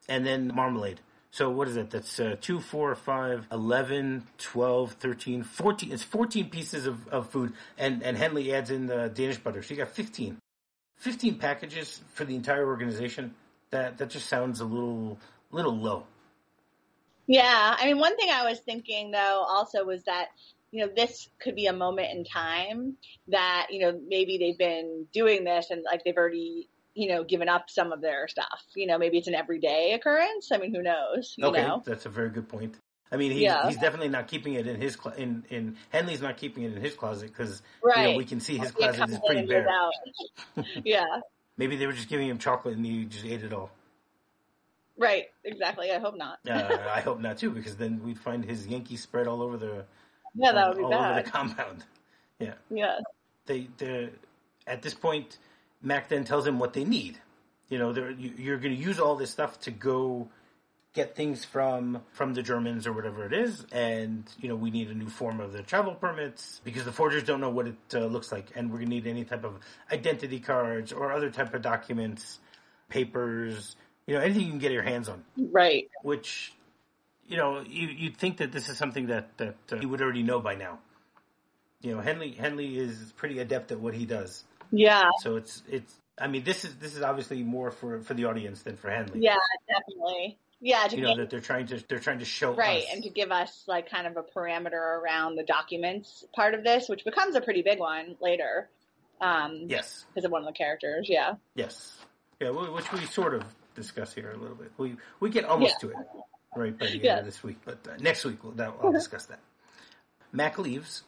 and 0.07 0.27
then 0.27 0.51
marmalade 0.53 0.99
so 1.31 1.49
what 1.49 1.67
is 1.67 1.77
it? 1.77 1.89
That's 1.89 2.19
uh, 2.19 2.35
2 2.39 2.59
4 2.59 2.95
5 2.95 3.47
11 3.51 4.23
12 4.37 4.91
13 4.93 5.43
14 5.43 5.91
it's 5.91 6.03
14 6.03 6.49
pieces 6.49 6.87
of, 6.87 7.07
of 7.09 7.29
food. 7.29 7.53
And 7.77 8.03
and 8.03 8.17
hendley 8.17 8.53
adds 8.53 8.71
in 8.71 8.87
the 8.87 9.09
danish 9.09 9.37
butter. 9.37 9.61
So 9.61 9.73
you 9.73 9.77
got 9.77 9.89
15 9.89 10.37
15 10.97 11.35
packages 11.35 12.01
for 12.13 12.25
the 12.25 12.35
entire 12.35 12.65
organization. 12.65 13.35
That 13.71 13.97
that 13.97 14.09
just 14.09 14.27
sounds 14.27 14.61
a 14.61 14.65
little 14.65 15.19
little 15.51 15.75
low. 15.75 16.05
Yeah, 17.27 17.75
I 17.77 17.85
mean, 17.85 17.97
one 17.97 18.15
thing 18.15 18.29
I 18.31 18.49
was 18.49 18.59
thinking 18.59 19.11
though 19.11 19.45
also 19.47 19.83
was 19.83 20.03
that 20.03 20.27
you 20.71 20.85
know 20.85 20.91
this 20.95 21.29
could 21.39 21.55
be 21.55 21.67
a 21.67 21.73
moment 21.73 22.09
in 22.11 22.23
time 22.23 22.95
that 23.27 23.67
you 23.69 23.79
know 23.79 23.99
maybe 24.07 24.37
they've 24.37 24.57
been 24.57 25.07
doing 25.13 25.43
this 25.43 25.69
and 25.69 25.83
like 25.83 26.03
they've 26.03 26.17
already 26.17 26.69
you 26.97 27.09
know 27.09 27.23
given 27.23 27.47
up 27.47 27.69
some 27.69 27.91
of 27.91 28.01
their 28.01 28.27
stuff. 28.27 28.61
You 28.75 28.87
know, 28.87 28.97
maybe 28.97 29.17
it's 29.17 29.27
an 29.27 29.35
everyday 29.35 29.93
occurrence. 29.93 30.49
I 30.51 30.57
mean, 30.57 30.73
who 30.73 30.81
knows? 30.81 31.35
You 31.37 31.45
Okay, 31.47 31.61
know? 31.61 31.81
that's 31.85 32.05
a 32.05 32.09
very 32.09 32.29
good 32.29 32.49
point. 32.49 32.75
I 33.09 33.15
mean, 33.15 33.31
he's, 33.31 33.43
Yeah. 33.43 33.67
he's 33.67 33.77
definitely 33.77 34.09
not 34.09 34.27
keeping 34.27 34.55
it 34.55 34.67
in 34.67 34.81
his 34.81 34.95
cl- 35.01 35.15
in 35.15 35.45
in 35.49 35.77
Hendley's 35.91 36.21
not 36.21 36.35
keeping 36.37 36.63
it 36.63 36.73
in 36.73 36.81
his 36.81 36.93
closet 36.95 37.27
because 37.27 37.61
Right. 37.81 38.17
we 38.17 38.25
can 38.25 38.39
see 38.41 38.57
his 38.57 38.71
closet 38.71 39.09
is 39.09 39.19
pretty 39.25 39.45
bare. 39.45 39.65
yeah, 40.83 41.05
Maybe 41.55 41.75
they 41.77 41.85
were 41.87 41.93
just 41.93 42.09
giving 42.09 42.27
him 42.27 42.37
chocolate 42.37 42.75
and 42.75 42.85
he 42.85 43.05
just 43.05 43.23
ate 43.25 43.43
it 43.43 43.53
all. 43.53 43.71
right. 44.97 45.25
Exactly. 45.43 45.91
I 45.91 45.99
hope 45.99 46.17
not. 46.17 46.39
Uh, 46.49 46.77
I 46.93 47.01
hope 47.01 47.19
not 47.19 47.37
too, 47.37 47.49
because 47.51 47.77
then 47.77 48.03
we'd 48.03 48.19
find 48.19 48.43
his 48.43 48.67
Yankee 48.67 48.97
spread 48.97 49.27
all 49.27 49.41
over 49.41 49.55
the 49.57 49.85
Yeah, 50.35 50.51
that 50.51 50.67
would 50.69 50.77
be 50.77 50.83
all 50.83 50.93
over 50.93 51.21
the 51.23 51.29
compound. 51.29 51.83
Yeah, 52.39 52.53
Yeah. 52.69 52.99
they 53.47 53.67
they 53.77 54.09
at 54.67 54.81
this 54.83 54.93
point, 54.93 55.37
Mac 55.81 56.09
then 56.09 56.23
tells 56.23 56.45
him 56.45 56.59
what 56.59 56.73
they 56.73 56.83
need. 56.83 57.17
You 57.69 57.79
know, 57.79 57.93
you, 57.93 58.33
you're 58.37 58.57
going 58.57 58.75
to 58.75 58.81
use 58.81 58.99
all 58.99 59.15
this 59.15 59.31
stuff 59.31 59.59
to 59.61 59.71
go 59.71 60.29
get 60.93 61.15
things 61.15 61.45
from 61.45 62.01
from 62.13 62.33
the 62.33 62.41
Germans 62.41 62.87
or 62.87 62.93
whatever 62.93 63.25
it 63.25 63.33
is, 63.33 63.65
and 63.71 64.23
you 64.39 64.49
know 64.49 64.55
we 64.55 64.71
need 64.71 64.89
a 64.89 64.93
new 64.93 65.09
form 65.09 65.39
of 65.39 65.53
the 65.53 65.61
travel 65.61 65.93
permits 65.93 66.59
because 66.63 66.85
the 66.85 66.91
forgers 66.91 67.23
don't 67.23 67.39
know 67.39 67.49
what 67.49 67.67
it 67.67 67.75
uh, 67.93 68.05
looks 68.05 68.31
like, 68.31 68.47
and 68.55 68.71
we're 68.71 68.77
going 68.77 68.89
to 68.89 68.95
need 68.95 69.07
any 69.07 69.23
type 69.23 69.43
of 69.43 69.59
identity 69.91 70.39
cards 70.39 70.91
or 70.91 71.11
other 71.11 71.29
type 71.29 71.53
of 71.53 71.61
documents, 71.61 72.39
papers, 72.89 73.75
you 74.07 74.15
know, 74.15 74.21
anything 74.21 74.43
you 74.43 74.49
can 74.49 74.59
get 74.59 74.71
your 74.71 74.81
hands 74.83 75.09
on. 75.09 75.23
Right. 75.37 75.89
Which, 76.01 76.53
you 77.27 77.37
know, 77.37 77.61
you 77.67 77.87
you'd 77.87 78.17
think 78.17 78.37
that 78.37 78.51
this 78.51 78.69
is 78.69 78.77
something 78.77 79.07
that 79.07 79.37
that 79.37 79.55
uh, 79.71 79.75
he 79.77 79.85
would 79.85 80.01
already 80.01 80.23
know 80.23 80.39
by 80.39 80.55
now. 80.55 80.79
You 81.81 81.95
know, 81.95 82.01
Hendley 82.01 82.35
Hendley 82.35 82.77
is 82.77 83.13
pretty 83.17 83.37
adept 83.39 83.71
at 83.71 83.79
what 83.79 83.93
he 83.93 84.05
does. 84.05 84.43
Yeah. 84.71 85.09
So 85.21 85.35
it's 85.37 85.63
it's. 85.69 85.93
I 86.19 86.27
mean, 86.27 86.43
this 86.43 86.65
is 86.65 86.75
this 86.77 86.95
is 86.95 87.01
obviously 87.01 87.43
more 87.43 87.71
for 87.71 88.01
for 88.01 88.13
the 88.13 88.25
audience 88.25 88.61
than 88.63 88.75
for 88.75 88.89
Hendley. 88.89 89.21
Yeah. 89.21 89.35
Definitely. 89.67 90.37
Yeah. 90.59 90.87
To 90.87 90.95
You 90.95 91.01
know 91.03 91.07
make 91.09 91.17
that 91.17 91.29
they're 91.29 91.39
trying 91.41 91.67
to 91.67 91.83
they're 91.87 91.99
trying 91.99 92.19
to 92.19 92.25
show 92.25 92.53
Right, 92.53 92.83
us. 92.83 92.89
and 92.93 93.03
to 93.03 93.09
give 93.09 93.31
us 93.31 93.63
like 93.67 93.89
kind 93.89 94.07
of 94.07 94.17
a 94.17 94.23
parameter 94.23 94.73
around 94.73 95.35
the 95.35 95.43
documents 95.43 96.25
part 96.35 96.53
of 96.55 96.63
this, 96.63 96.89
which 96.89 97.05
becomes 97.05 97.35
a 97.35 97.41
pretty 97.41 97.61
big 97.61 97.79
one 97.79 98.15
later. 98.21 98.67
Um, 99.21 99.65
yes, 99.67 100.05
because 100.13 100.25
of 100.25 100.31
one 100.31 100.41
of 100.41 100.47
the 100.47 100.53
characters. 100.57 101.07
Yeah, 101.09 101.35
yes, 101.55 101.95
yeah. 102.39 102.49
Which 102.51 102.91
we 102.91 102.99
sort 103.05 103.33
of 103.33 103.43
discuss 103.75 104.13
here 104.13 104.31
a 104.31 104.37
little 104.37 104.55
bit. 104.55 104.71
We 104.77 104.95
we 105.19 105.29
get 105.29 105.45
almost 105.45 105.75
Yeah. 105.81 105.89
to 105.89 105.95
it 105.95 106.05
right 106.55 106.77
by 106.77 106.85
the 106.87 106.91
end 106.93 107.03
Yeah. 107.03 107.19
of 107.19 107.25
this 107.25 107.43
week, 107.43 107.57
but 107.65 107.87
uh, 107.87 107.97
next 107.99 108.25
week 108.25 108.43
we'll, 108.43 108.53
that, 108.53 108.73
I'll 108.81 108.91
discuss 109.03 109.25
that. 109.27 109.39
Mac 110.31 110.57
leaves, 110.59 111.03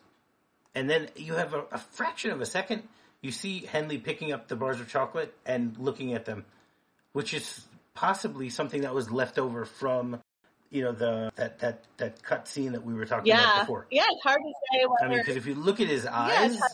and 0.76 0.90
then 0.90 1.10
you 1.16 1.34
have 1.34 1.54
a, 1.54 1.64
a 1.72 1.78
fraction 1.78 2.32
of 2.32 2.42
a 2.42 2.46
second. 2.46 2.84
You 3.22 3.32
see 3.32 3.68
Hendley 3.68 4.02
picking 4.02 4.32
up 4.32 4.48
the 4.48 4.56
bars 4.56 4.80
of 4.80 4.90
chocolate 4.90 5.34
and 5.46 5.76
looking 5.78 6.14
at 6.14 6.26
them, 6.26 6.46
which 7.12 7.34
is 7.34 7.66
possibly 7.94 8.50
something 8.50 8.82
that 8.82 8.96
was 8.96 9.12
left 9.12 9.38
over 9.38 9.66
from, 9.66 10.22
you 10.70 10.84
know, 10.84 10.94
the 10.94 11.32
that 11.36 11.60
that 11.60 11.84
that 11.98 12.24
cut 12.24 12.48
scene 12.48 12.72
that 12.72 12.84
we 12.84 12.94
were 12.94 13.06
talking 13.06 13.34
about 13.34 13.62
before. 13.62 13.88
yeah. 13.92 14.06
It's 14.10 14.24
hard 14.24 14.40
to 14.42 14.54
say 14.72 14.86
I 15.04 15.10
mean, 15.10 15.18
because 15.20 15.36
if 15.36 15.46
you 15.46 15.56
look 15.56 15.82
at 15.82 15.88
his 15.88 16.06
eyes, 16.06 16.58
hard- 16.58 16.72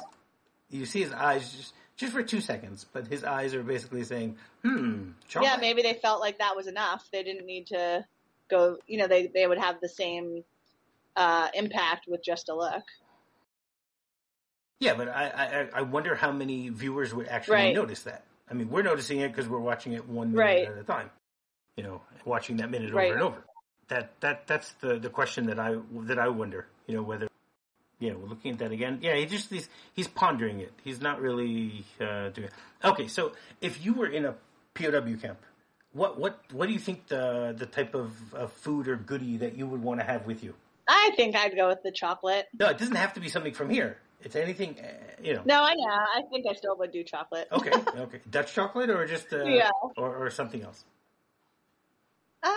you 0.70 0.86
see 0.86 1.02
his 1.02 1.12
eyes 1.12 1.52
just 1.52 1.74
just 1.98 2.14
for 2.14 2.22
two 2.22 2.42
seconds, 2.42 2.86
but 2.92 3.08
his 3.08 3.24
eyes 3.24 3.56
are 3.56 3.64
basically 3.64 4.04
saying, 4.04 4.38
"Hmm, 4.64 5.12
chocolate." 5.28 5.52
yeah, 5.52 5.58
maybe 5.60 5.82
they 5.82 5.94
felt 5.94 6.20
like 6.20 6.40
that 6.40 6.56
was 6.56 6.68
enough. 6.68 7.08
They 7.12 7.24
didn't 7.24 7.46
need 7.46 7.68
to 7.68 8.06
go. 8.50 8.78
You 8.86 9.00
know, 9.00 9.08
they 9.08 9.28
they 9.28 9.48
would 9.48 9.58
have 9.58 9.80
the 9.82 9.90
same 9.90 10.44
uh, 11.16 11.48
impact 11.54 12.06
with 12.08 12.24
just 12.24 12.50
a 12.50 12.56
look. 12.56 12.84
Yeah, 14.80 14.94
but 14.96 15.08
I, 15.08 15.68
I 15.74 15.80
I 15.80 15.82
wonder 15.84 16.16
how 16.16 16.32
many 16.32 16.70
viewers 16.70 17.14
would 17.14 17.28
actually 17.28 17.56
Right. 17.56 17.76
notice 17.76 18.04
that. 18.04 18.24
I 18.50 18.54
mean, 18.54 18.70
we're 18.70 18.84
noticing 18.84 19.20
it 19.22 19.30
because 19.30 19.48
we're 19.48 19.60
watching 19.60 19.94
it 19.94 20.08
one 20.08 20.32
minute 20.34 20.40
Right. 20.44 20.68
at 20.68 20.78
a 20.78 20.84
time. 20.84 21.10
You 21.78 21.84
know, 21.84 22.02
watching 22.26 22.58
that 22.58 22.70
minute 22.70 22.94
Right. 22.94 23.06
over 23.06 23.14
and 23.14 23.24
over. 23.24 23.44
that 23.88 24.20
that 24.22 24.48
that's 24.48 24.72
the 24.74 24.98
the 25.00 25.10
question 25.10 25.46
that 25.48 25.60
I 25.60 25.76
that 26.10 26.20
I 26.20 26.28
wonder. 26.28 26.68
You 26.88 26.96
know 26.96 27.04
whether 27.04 27.28
you 28.00 28.12
know 28.12 28.18
looking 28.20 28.52
at 28.54 28.60
that 28.60 28.72
again. 28.72 29.00
Yeah, 29.02 29.16
he 29.16 29.26
just 29.26 29.50
he's 29.50 29.70
he's 29.94 30.08
pondering 30.08 30.60
it. 30.60 30.74
He's 30.84 31.00
not 31.02 31.22
really 31.22 31.86
uh, 32.02 32.30
doing. 32.30 32.48
It. 32.50 32.54
Okay, 32.84 33.08
so 33.08 33.32
if 33.62 33.84
you 33.86 33.94
were 33.94 34.08
in 34.08 34.26
a 34.26 34.36
POW 34.74 35.16
camp, 35.22 35.40
what 35.94 36.20
what 36.20 36.40
what 36.52 36.68
do 36.68 36.74
you 36.74 36.80
think 36.80 37.08
the 37.08 37.54
the 37.58 37.66
type 37.66 37.96
of, 37.96 38.34
of 38.34 38.52
food 38.52 38.88
or 38.90 38.96
goodie 38.98 39.38
that 39.38 39.56
you 39.56 39.68
would 39.68 39.82
want 39.82 40.00
to 40.02 40.06
have 40.06 40.26
with 40.26 40.44
you? 40.44 40.54
I 40.88 41.12
think 41.16 41.36
I'd 41.36 41.56
go 41.56 41.68
with 41.70 41.82
the 41.84 41.92
chocolate. 41.92 42.48
No, 42.60 42.68
it 42.70 42.78
doesn't 42.78 42.96
have 42.96 43.14
to 43.14 43.20
be 43.20 43.30
something 43.30 43.54
from 43.54 43.70
here. 43.70 43.98
It's 44.22 44.36
anything, 44.36 44.78
uh, 44.80 44.88
you 45.24 45.34
know. 45.36 45.44
No, 45.46 45.62
I 45.64 45.74
know. 45.76 45.86
I 45.88 46.22
think 46.32 46.46
I 46.50 46.54
still 46.54 46.76
would 46.78 46.92
do 46.92 47.04
chocolate. 47.04 47.48
Okay, 47.52 47.72
okay. 47.98 48.20
Dutch 48.30 48.54
chocolate 48.54 48.90
or 48.90 49.06
just 49.06 49.32
uh, 49.34 49.44
Yeah. 49.46 49.70
or, 49.98 50.26
or 50.26 50.30
something 50.32 50.64
else. 50.64 50.84
Um, 52.44 52.52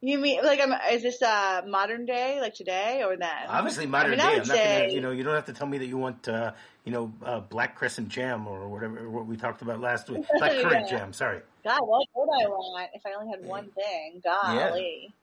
you 0.00 0.18
mean 0.18 0.40
like 0.44 0.60
I'm, 0.60 0.72
is 0.92 1.02
this 1.02 1.22
uh 1.22 1.62
modern 1.66 2.04
day, 2.06 2.40
like 2.40 2.54
today 2.54 3.02
or 3.04 3.16
then? 3.16 3.30
Obviously, 3.48 3.86
modern 3.86 4.18
I 4.20 4.24
mean, 4.24 4.34
day. 4.34 4.40
I'm 4.40 4.48
not 4.48 4.56
gonna, 4.56 4.88
you 4.92 5.00
know, 5.00 5.10
you 5.12 5.22
don't 5.24 5.34
have 5.34 5.46
to 5.46 5.52
tell 5.52 5.66
me 5.66 5.78
that 5.78 5.86
you 5.86 5.96
want, 5.98 6.28
uh, 6.28 6.52
you 6.84 6.92
know, 6.92 7.12
uh, 7.24 7.40
black 7.40 7.76
crescent 7.76 8.08
jam 8.08 8.46
or 8.46 8.68
whatever 8.68 9.08
what 9.08 9.26
we 9.26 9.36
talked 9.36 9.62
about 9.62 9.80
last 9.80 10.10
week. 10.10 10.22
Black 10.38 10.52
currant 10.60 10.86
Yeah. 10.90 10.98
jam. 10.98 11.12
Sorry. 11.12 11.40
God, 11.64 11.78
what 11.80 12.06
would 12.14 12.44
I 12.44 12.48
want 12.48 12.90
if 12.94 13.02
I 13.06 13.12
only 13.18 13.30
had 13.30 13.44
one 13.46 13.70
thing? 13.70 14.20
Golly. 14.22 15.14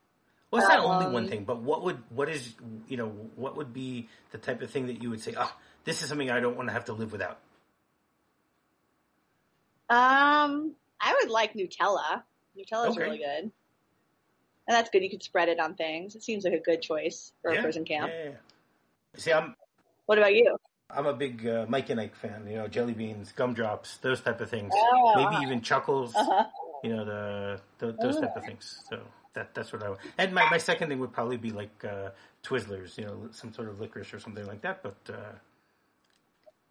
Well, 0.51 0.62
it's 0.62 0.70
not 0.70 0.84
only 0.84 1.05
Um, 1.05 1.13
one 1.13 1.27
thing, 1.29 1.46
but 1.46 1.62
what 1.62 1.81
would 1.84 2.03
what 2.10 2.27
is 2.27 2.53
you 2.88 2.98
know 2.98 3.08
what 3.36 3.55
would 3.55 3.74
be 3.74 4.10
the 4.31 4.38
type 4.38 4.62
of 4.62 4.70
thing 4.70 4.88
that 4.88 5.01
you 5.01 5.10
would 5.10 5.22
say? 5.22 5.34
Oh, 5.38 5.53
this 5.86 6.01
is 6.03 6.10
something 6.10 6.29
I 6.29 6.41
don't 6.41 6.58
want 6.58 6.67
to 6.67 6.74
have 6.74 6.86
to 6.86 6.93
live 6.93 7.12
without. 7.12 7.39
Um, 9.89 10.74
I 11.00 11.17
would 11.22 11.29
like 11.29 11.53
Nutella. 11.53 12.24
Nutella's 12.58 12.98
Okay. 12.98 13.03
really 13.03 13.17
good. 13.17 13.51
And 14.67 14.77
that's 14.77 14.89
good. 14.89 15.03
You 15.03 15.10
could 15.10 15.24
spread 15.24 15.50
it 15.50 15.60
on 15.60 15.75
things. 15.75 16.15
It 16.15 16.24
seems 16.24 16.43
like 16.43 16.53
a 16.53 16.60
good 16.60 16.81
choice 16.81 17.34
for 17.41 17.53
yeah. 17.53 17.60
a 17.60 17.63
prison 17.63 17.84
camp. 17.84 18.12
Yeah, 18.13 18.29
yeah. 18.31 18.36
See, 19.17 19.34
I'm 19.34 19.55
What 20.05 20.17
about 20.17 20.34
you? 20.34 20.58
I'm 20.89 21.05
a 21.08 21.13
big 21.13 21.48
uh, 21.48 21.65
Mike 21.70 21.89
and 21.89 22.00
Ike 22.00 22.15
fan. 22.15 22.46
You 22.48 22.58
know, 22.58 22.67
jelly 22.67 22.93
beans, 22.93 23.31
gumdrops, 23.31 23.98
those 23.98 24.22
type 24.22 24.41
of 24.41 24.50
things. 24.50 24.74
Oh. 24.75 25.13
Maybe 25.15 25.43
even 25.43 25.62
chuckles. 25.62 26.13
Uh-huh. 26.15 26.46
You 26.84 26.96
know, 26.96 27.05
the, 27.05 27.62
the 27.79 27.91
those 27.93 28.20
type 28.20 28.36
of 28.36 28.43
things. 28.43 28.81
So 28.89 29.00
that 29.33 29.53
that's 29.55 29.71
what 29.73 29.83
I. 29.83 29.89
would 29.89 30.00
And 30.17 30.33
my, 30.33 30.47
my 30.50 30.57
second 30.57 30.89
thing 30.89 31.00
would 31.00 31.13
probably 31.13 31.38
be 31.38 31.51
like 31.51 31.83
uh, 31.85 32.09
Twizzlers. 32.43 32.97
You 32.97 33.05
know, 33.05 33.29
some 33.31 33.53
sort 33.53 33.69
of 33.69 33.79
licorice 33.79 34.13
or 34.13 34.19
something 34.19 34.45
like 34.45 34.61
that. 34.61 34.83
But 34.83 34.95
uh, 35.09 35.13
you 35.13 35.15
know, 35.15 35.23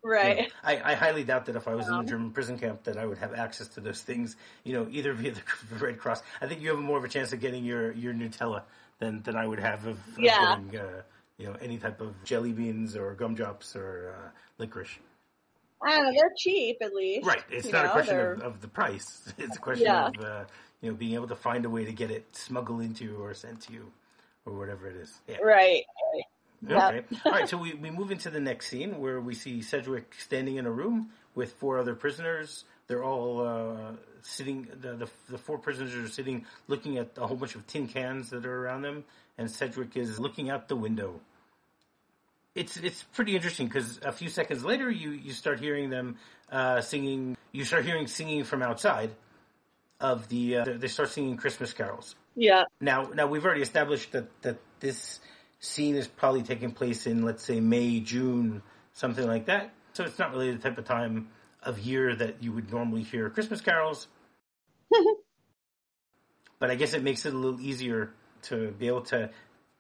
Right. 0.03 0.53
I, 0.65 0.93
I 0.93 0.95
highly 0.95 1.25
doubt 1.25 1.45
that 1.47 1.57
if 1.57 1.69
I 1.69 1.75
was 1.75 1.87
in 1.89 1.95
a 1.95 2.05
German 2.05 2.31
prison 2.31 2.59
camp 2.59 2.85
that 2.85 2.97
I 2.97 3.05
would 3.05 3.19
have 3.19 3.35
access 3.35 3.69
to 3.69 3.81
those 3.81 4.01
things. 4.01 4.37
You 4.65 4.73
know, 4.75 4.87
either 4.91 5.13
via 5.13 5.33
the 5.33 5.41
Red 5.79 5.99
Cross. 5.99 6.23
I 6.41 6.47
think 6.47 6.61
you 6.63 6.71
have 6.71 6.79
more 6.79 6.97
of 6.99 7.05
a 7.05 7.09
chance 7.09 7.33
of 7.33 7.41
getting 7.41 7.65
your, 7.65 7.93
your 7.93 8.15
Nutella 8.15 8.63
than, 8.99 9.23
than 9.23 9.37
I 9.37 9.47
would 9.47 9.61
have 9.61 9.87
of, 9.87 9.99
of 9.99 10.19
Yeah. 10.19 10.57
getting 10.57 10.81
uh, 10.81 11.03
you 11.37 11.47
know 11.47 11.57
any 11.61 11.77
type 11.79 12.01
of 12.01 12.15
jelly 12.25 12.53
beans 12.53 12.97
or 12.97 13.15
gumdrops 13.15 13.77
or 13.77 14.15
uh, 14.17 14.31
licorice. 14.59 14.89
I 15.83 15.97
don't 15.97 16.05
know. 16.05 16.13
They're 16.13 16.33
cheap, 16.37 16.77
at 16.83 16.95
least. 16.95 17.27
Right. 17.27 17.43
It's 17.51 17.67
You 17.67 17.73
not 17.73 17.87
a 17.87 17.91
question 17.91 18.19
of, 18.19 18.41
of 18.43 18.61
the 18.61 18.69
price. 18.69 19.33
It's 19.39 19.57
a 19.57 19.61
question 19.61 19.87
Yeah. 19.87 20.09
of 20.09 20.25
uh, 20.25 20.45
you 20.81 20.91
know 20.91 20.97
being 20.97 21.15
able 21.15 21.29
to 21.29 21.37
find 21.37 21.65
a 21.65 21.71
way 21.71 21.85
to 21.85 21.93
get 21.93 22.11
it 22.11 22.25
smuggled 22.33 22.83
into 22.83 23.05
you 23.05 23.17
or 23.17 23.35
sent 23.35 23.63
to 23.63 23.73
you 23.73 23.93
or 24.47 24.55
whatever 24.55 24.89
it 24.89 24.97
is. 24.97 25.13
Yeah. 25.29 25.39
Right. 25.39 25.83
Okay. 26.65 27.03
All 27.25 27.33
right. 27.33 27.49
So 27.49 27.57
we, 27.57 27.75
we 27.75 27.91
move 27.91 28.11
into 28.11 28.31
the 28.31 28.41
next 28.41 28.69
scene 28.69 28.99
where 28.99 29.21
we 29.21 29.35
see 29.35 29.63
Sedgwick 29.63 30.15
standing 30.19 30.57
in 30.57 30.67
a 30.67 30.71
room 30.71 31.11
with 31.35 31.53
four 31.55 31.79
other 31.79 31.95
prisoners. 31.95 32.65
They're 32.87 33.05
all 33.05 33.47
uh, 33.47 33.93
sitting. 34.23 34.69
The, 34.81 34.95
the 34.95 35.09
the 35.31 35.39
four 35.39 35.59
prisoners 35.59 35.95
are 35.95 36.09
sitting, 36.09 36.45
looking 36.69 36.99
at 36.99 37.17
a 37.17 37.27
whole 37.27 37.37
bunch 37.37 37.55
of 37.55 37.67
tin 37.67 37.89
cans 37.89 38.31
that 38.31 38.45
are 38.45 38.65
around 38.65 38.83
them, 38.83 39.05
and 39.39 39.51
Sedgwick 39.51 39.97
is 39.97 40.19
looking 40.19 40.51
out 40.51 40.69
the 40.69 40.77
window. 40.77 41.21
It's 42.55 42.77
it's 42.77 43.05
pretty 43.15 43.37
interesting 43.37 43.69
because 43.69 44.01
a 44.03 44.13
few 44.13 44.29
seconds 44.29 44.65
later, 44.65 44.91
you 44.91 45.11
you 45.11 45.33
start 45.33 45.61
hearing 45.61 45.89
them 45.89 46.17
uh, 46.51 46.81
singing. 46.81 47.37
You 47.53 47.65
start 47.65 47.85
hearing 47.85 48.07
singing 48.07 48.45
from 48.45 48.63
outside 48.63 49.11
of 50.01 50.29
the. 50.29 50.57
Uh, 50.59 50.65
they 50.79 50.89
start 50.89 51.11
singing 51.11 51.37
Christmas 51.37 51.73
carols. 51.73 52.15
Yeah. 52.35 52.65
Now, 52.81 53.11
now 53.15 53.27
we've 53.27 53.45
already 53.45 53.63
established 53.63 54.13
that 54.13 54.29
that 54.43 54.59
this 54.81 55.21
scene 55.59 55.97
is 55.97 56.07
probably 56.09 56.43
taking 56.43 56.73
place 56.73 57.07
in, 57.07 57.23
let's 57.23 57.45
say, 57.45 57.61
May, 57.61 58.01
June, 58.01 58.63
something 58.93 59.27
like 59.27 59.47
that. 59.47 59.73
So 59.93 60.05
it's 60.05 60.19
not 60.19 60.33
really 60.33 60.53
the 60.53 60.59
type 60.59 60.79
of 60.79 60.85
time 60.85 61.29
of 61.63 61.79
year 61.79 62.15
that 62.17 62.43
you 62.43 62.53
would 62.53 62.73
normally 62.73 63.03
hear 63.03 63.29
Christmas 63.29 63.61
carols. 63.61 64.09
but 66.59 66.71
I 66.71 66.75
guess 66.77 66.95
it 66.95 67.03
makes 67.03 67.27
it 67.27 67.35
a 67.35 67.37
little 67.37 67.61
easier 67.61 68.13
to 68.43 68.71
be 68.73 68.87
able 68.87 69.03
to 69.03 69.31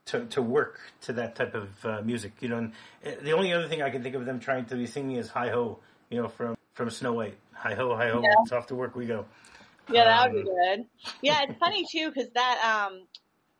to, 0.06 0.26
to 0.26 0.42
work 0.42 0.80
to 1.02 1.12
that 1.14 1.36
type 1.36 1.54
of 1.54 1.68
uh, 1.84 2.02
music. 2.02 2.32
You 2.40 2.48
know, 2.48 2.58
and 2.58 2.72
uh, 3.06 3.10
the 3.22 3.32
only 3.32 3.52
other 3.52 3.68
thing 3.68 3.82
I 3.82 3.90
can 3.90 4.02
think 4.02 4.14
of 4.14 4.26
them 4.26 4.40
trying 4.40 4.66
to 4.66 4.76
be 4.76 4.86
singing 4.86 5.16
is 5.16 5.30
"Hi 5.30 5.48
Ho," 5.50 5.78
you 6.10 6.20
know, 6.20 6.28
from 6.28 6.56
from 6.72 6.90
Snow 6.90 7.12
White. 7.12 7.38
Hi 7.52 7.74
ho, 7.74 7.94
hi 7.94 8.08
ho, 8.08 8.22
Yeah. 8.22 8.30
it's 8.42 8.52
off 8.52 8.66
to 8.68 8.74
work 8.74 8.96
we 8.96 9.04
go. 9.04 9.26
Yeah, 9.92 10.04
that 10.04 10.30
would 10.30 10.38
Um, 10.38 10.44
be 10.44 10.50
good. 10.50 10.86
Yeah, 11.22 11.42
it's 11.48 11.58
funny 11.60 11.84
too 11.90 12.10
because 12.10 12.30
that 12.34 12.86
um, 12.90 13.06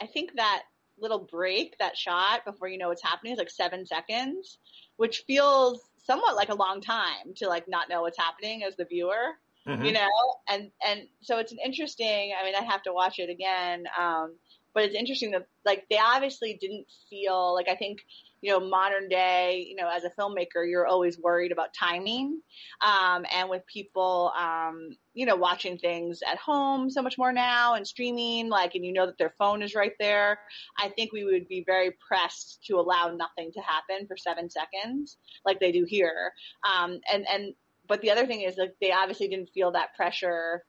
I 0.01 0.07
think 0.07 0.37
that 0.37 0.63
little 0.99 1.19
break, 1.19 1.79
that 1.79 1.97
shot 1.97 2.45
before 2.45 2.69
you 2.69 2.79
know 2.79 2.89
what's 2.89 3.03
happening 3.03 3.33
is 3.33 3.39
like 3.39 3.51
seven 3.51 3.87
seconds, 3.87 4.59
which 4.97 5.25
feels 5.27 5.81
somewhat 6.05 6.37
like 6.37 6.49
a 6.49 6.55
long 6.55 6.81
time 6.81 7.35
to 7.37 7.49
like 7.49 7.69
not 7.69 7.89
know 7.89 8.03
what's 8.03 8.19
happening 8.19 8.63
as 8.65 8.77
the 8.77 8.85
viewer, 8.85 9.39
Mhm. 9.67 9.87
you 9.87 9.93
know. 9.93 10.09
And 10.49 10.71
and 10.87 11.09
so 11.23 11.39
it's 11.39 11.53
an 11.53 11.59
interesting. 11.65 12.33
I 12.39 12.45
mean, 12.45 12.55
I 12.55 12.63
have 12.63 12.83
to 12.83 12.93
watch 12.93 13.19
it 13.19 13.31
again, 13.31 13.85
um, 13.99 14.35
but 14.75 14.85
it's 14.85 14.95
interesting 14.95 15.31
that 15.33 15.47
like 15.65 15.87
they 15.91 15.99
obviously 15.99 16.57
didn't 16.61 16.87
feel 17.09 17.55
like 17.55 17.69
I 17.69 17.77
think. 17.77 18.01
You 18.41 18.53
know, 18.53 18.61
modern 18.61 19.09
day, 19.09 19.67
you 19.69 19.77
know, 19.77 19.89
as 19.91 20.05
a 20.05 20.11
filmmaker, 20.11 20.69
you're 20.69 20.87
always 20.87 21.19
worried 21.19 21.53
about 21.53 21.75
timing. 21.75 22.41
Um, 22.81 23.27
and 23.33 23.51
with 23.51 23.67
people, 23.67 24.33
um, 24.39 24.97
you 25.13 25.27
know, 25.27 25.37
watching 25.37 25.77
things 25.79 26.21
at 26.27 26.39
home 26.39 26.89
so 26.91 27.03
much 27.03 27.19
more 27.19 27.33
now 27.33 27.75
and 27.75 27.87
streaming, 27.87 28.49
like, 28.49 28.75
and 28.75 28.85
you 28.85 28.93
know 28.93 29.07
that 29.07 29.19
their 29.19 29.35
phone 29.39 29.63
is 29.63 29.75
right 29.75 29.93
there. 29.99 30.39
I 30.79 30.89
think 30.89 31.13
we 31.13 31.25
would 31.25 31.49
be 31.49 31.65
very 31.67 31.97
pressed 32.07 32.65
to 32.67 32.79
allow 32.79 33.09
nothing 33.09 33.53
to 33.53 33.61
happen 33.61 34.07
for 34.07 34.17
seven 34.17 34.49
seconds, 34.49 35.19
like 35.45 35.61
they 35.61 35.73
do 35.73 35.85
here. 35.85 36.33
Um, 36.65 37.01
and, 37.13 37.27
and, 37.29 37.55
but 37.89 38.01
the 38.01 38.11
other 38.11 38.27
thing 38.27 38.43
is 38.43 38.57
like 38.57 38.75
they 38.81 38.93
obviously 38.93 39.29
didn't 39.29 39.51
feel 39.53 39.73
that 39.73 39.95
pressure 39.97 40.63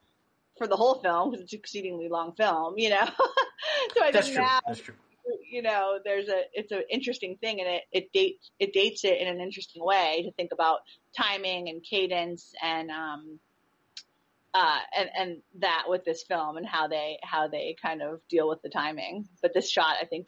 for 0.58 0.68
the 0.68 0.76
whole 0.76 1.02
film 1.02 1.30
because 1.30 1.44
it's 1.44 1.54
an 1.54 1.60
exceedingly 1.60 2.10
long 2.10 2.34
film, 2.36 2.76
you 2.78 2.90
know? 2.90 3.06
so 3.96 4.04
I 4.04 4.12
That's 4.12 4.28
think 4.28 4.38
true. 4.38 4.46
now 4.46 4.60
That's 4.68 4.80
true. 4.80 4.96
You 5.52 5.62
know, 5.62 6.00
there's 6.04 6.30
a 6.30 6.42
it's 6.54 6.72
an 6.72 6.84
interesting 6.90 7.38
thing, 7.38 7.60
and 7.60 7.70
it 7.70 7.84
it 7.92 8.14
dates 8.14 8.52
it 8.60 8.74
dates 8.74 9.04
it 9.04 9.20
in 9.20 9.28
an 9.28 9.40
interesting 9.40 9.84
way 9.84 10.24
to 10.26 10.32
think 10.34 10.52
about 10.52 10.80
timing 11.18 11.70
and 11.70 11.84
cadence 11.84 12.54
and 12.64 12.90
um 12.90 13.40
uh 14.54 14.80
and 14.98 15.10
and 15.18 15.38
that 15.60 15.84
with 15.88 16.04
this 16.06 16.24
film 16.24 16.58
and 16.58 16.66
how 16.66 16.88
they 16.88 17.20
how 17.24 17.48
they 17.48 17.76
kind 17.82 18.02
of 18.02 18.22
deal 18.30 18.48
with 18.48 18.62
the 18.62 18.70
timing. 18.70 19.28
But 19.42 19.54
this 19.54 19.70
shot, 19.70 19.96
I 20.02 20.06
think, 20.06 20.28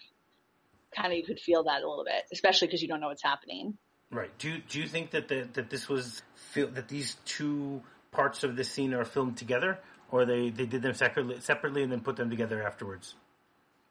kind 0.96 1.12
of 1.12 1.18
you 1.18 1.26
could 1.26 1.40
feel 1.40 1.64
that 1.64 1.84
a 1.84 1.90
little 1.90 2.06
bit, 2.06 2.24
especially 2.32 2.68
because 2.68 2.82
you 2.82 2.88
don't 2.88 3.00
know 3.00 3.08
what's 3.08 3.24
happening. 3.24 3.78
Right. 4.12 4.30
Do 4.38 4.60
do 4.70 4.80
you 4.80 4.88
think 4.88 5.12
that 5.12 5.28
the, 5.28 5.48
that 5.54 5.70
this 5.70 5.90
was 5.90 6.22
that 6.56 6.88
these 6.88 7.18
two 7.26 7.82
parts 8.12 8.44
of 8.44 8.56
this 8.56 8.70
scene 8.70 8.94
are 8.94 9.06
filmed 9.06 9.38
together, 9.38 9.80
or 10.12 10.26
they, 10.26 10.52
they 10.52 10.68
did 10.68 10.84
them 10.84 10.94
separately, 10.94 11.42
separately 11.42 11.82
and 11.82 11.92
then 11.92 12.02
put 12.02 12.16
them 12.16 12.30
together 12.30 12.62
afterwards? 12.62 13.16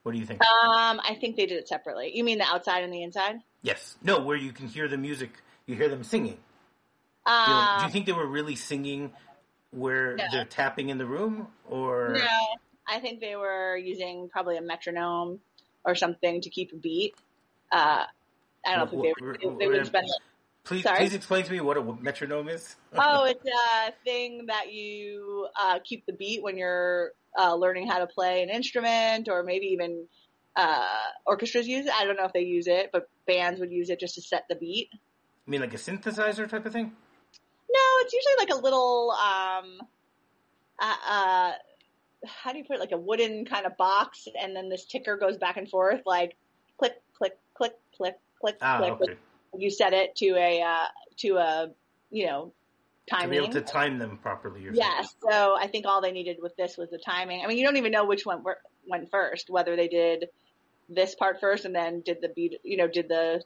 What 0.02 0.12
do 0.12 0.18
you 0.18 0.26
think? 0.26 0.40
Um, 0.44 1.00
I 1.08 1.16
think 1.20 1.36
they 1.36 1.46
did 1.46 1.58
it 1.58 1.68
separately. 1.68 2.10
You 2.14 2.24
mean 2.24 2.38
the 2.38 2.44
outside 2.44 2.82
and 2.84 2.92
the 2.92 3.02
inside? 3.02 3.36
yes. 3.62 3.96
No. 4.02 4.20
Where 4.20 4.36
you 4.36 4.52
can 4.52 4.66
hear 4.66 4.88
the 4.88 4.96
music, 4.98 5.30
you 5.66 5.76
hear 5.76 5.88
them 5.88 6.02
singing. 6.02 6.38
You 7.26 7.32
know, 7.32 7.32
Um, 7.54 7.78
do 7.80 7.86
you 7.86 7.92
think 7.92 8.06
they 8.06 8.12
were 8.12 8.26
really 8.26 8.56
singing 8.56 9.12
where 9.70 10.16
No. 10.16 10.24
they're 10.32 10.44
tapping 10.44 10.88
in 10.88 10.98
the 10.98 11.06
room, 11.06 11.52
or 11.68 12.16
No, 12.18 12.26
I 12.88 12.98
think 12.98 13.20
they 13.20 13.36
were 13.36 13.76
using 13.76 14.28
probably 14.28 14.56
a 14.56 14.60
metronome 14.60 15.40
or 15.84 15.94
something 15.94 16.40
to 16.40 16.50
keep 16.50 16.72
a 16.72 16.76
beat. 16.76 17.14
Uh, 17.70 18.04
I 18.66 18.76
don't 18.76 18.80
What- 18.80 18.90
think 18.90 19.02
they, 19.02 19.26
what- 19.26 19.40
they, 19.40 19.64
they 19.64 19.66
would 19.68 19.78
have 19.78 19.92
been. 19.92 20.08
Please 20.64 20.82
Sorry? 20.82 20.98
please 20.98 21.14
explain 21.14 21.44
to 21.44 21.52
me 21.52 21.60
what 21.60 21.76
a 21.76 21.82
metronome 22.00 22.48
is? 22.48 22.76
Oh, 22.94 23.24
it's 23.24 23.44
a 23.44 23.92
thing 24.04 24.46
that 24.46 24.72
you 24.72 25.48
uh, 25.60 25.78
keep 25.84 26.06
the 26.06 26.12
beat 26.12 26.42
when 26.42 26.56
you're 26.56 27.12
uh, 27.38 27.54
learning 27.54 27.88
how 27.88 27.98
to 27.98 28.06
play 28.06 28.42
an 28.42 28.50
instrument, 28.50 29.28
or 29.28 29.42
maybe 29.42 29.66
even 29.66 30.06
uh, 30.56 30.86
orchestras 31.26 31.66
use 31.66 31.86
it. 31.86 31.92
I 31.92 32.04
don't 32.04 32.16
know 32.16 32.26
if 32.26 32.32
they 32.32 32.42
use 32.42 32.66
it, 32.66 32.90
but 32.92 33.08
bands 33.26 33.60
would 33.60 33.72
use 33.72 33.90
it 33.90 33.98
just 33.98 34.16
to 34.16 34.22
set 34.22 34.44
the 34.48 34.54
beat. 34.54 34.88
I 34.92 35.50
mean, 35.50 35.60
like 35.60 35.74
a 35.74 35.78
synthesizer 35.78 36.48
type 36.48 36.66
of 36.66 36.72
thing. 36.72 36.92
No, 37.72 37.80
it's 38.00 38.12
usually 38.12 38.34
like 38.38 38.50
a 38.50 38.62
little 38.62 39.12
um 39.12 39.80
uh, 40.78 40.94
uh 41.08 41.52
how 42.26 42.52
do 42.52 42.58
you 42.58 42.64
put 42.64 42.76
it 42.76 42.80
like 42.80 42.92
a 42.92 42.98
wooden 42.98 43.44
kind 43.44 43.66
of 43.66 43.76
box 43.76 44.28
and 44.40 44.54
then 44.54 44.68
this 44.68 44.84
ticker 44.84 45.16
goes 45.16 45.36
back 45.38 45.56
and 45.56 45.68
forth 45.68 46.02
like 46.06 46.36
click 46.78 46.94
click 47.16 47.36
click 47.54 47.72
click 47.96 48.18
click 48.40 48.56
Ah, 48.60 48.78
click 48.78 48.92
okay. 48.92 49.16
You 49.56 49.70
set 49.70 49.92
it 49.92 50.16
to 50.16 50.30
a 50.36 50.62
uh 50.62 50.86
to 51.18 51.36
a 51.36 51.68
you 52.10 52.26
know 52.26 52.52
timing. 53.08 53.28
To 53.28 53.30
be 53.30 53.44
able 53.44 53.52
to 53.54 53.60
time 53.60 53.98
them 53.98 54.18
properly. 54.18 54.62
Yes. 54.72 54.74
Yeah, 54.74 55.30
so 55.30 55.56
I 55.58 55.66
think 55.66 55.86
all 55.86 56.00
they 56.00 56.12
needed 56.12 56.38
with 56.40 56.56
this 56.56 56.76
was 56.76 56.90
the 56.90 56.98
timing. 56.98 57.42
I 57.44 57.46
mean, 57.46 57.58
you 57.58 57.64
don't 57.64 57.76
even 57.76 57.92
know 57.92 58.04
which 58.04 58.24
one 58.24 58.42
went 58.86 59.10
first, 59.10 59.50
whether 59.50 59.76
they 59.76 59.88
did 59.88 60.26
this 60.88 61.14
part 61.14 61.40
first 61.40 61.64
and 61.64 61.74
then 61.74 62.02
did 62.04 62.18
the 62.20 62.28
beat, 62.28 62.60
you 62.62 62.76
know, 62.76 62.88
did 62.88 63.08
the 63.08 63.42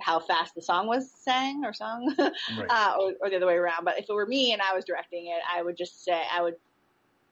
how 0.00 0.18
fast 0.18 0.54
the 0.54 0.62
song 0.62 0.86
was 0.86 1.10
sang 1.24 1.62
or 1.64 1.74
sung, 1.74 2.14
right. 2.18 2.66
uh, 2.70 2.96
or, 2.98 3.12
or 3.20 3.30
the 3.30 3.36
other 3.36 3.46
way 3.46 3.54
around. 3.54 3.84
But 3.84 3.98
if 3.98 4.06
it 4.08 4.12
were 4.12 4.26
me 4.26 4.52
and 4.52 4.62
I 4.62 4.74
was 4.74 4.84
directing 4.84 5.26
it, 5.26 5.40
I 5.54 5.62
would 5.62 5.76
just 5.76 6.04
say 6.04 6.18
I 6.32 6.42
would 6.42 6.54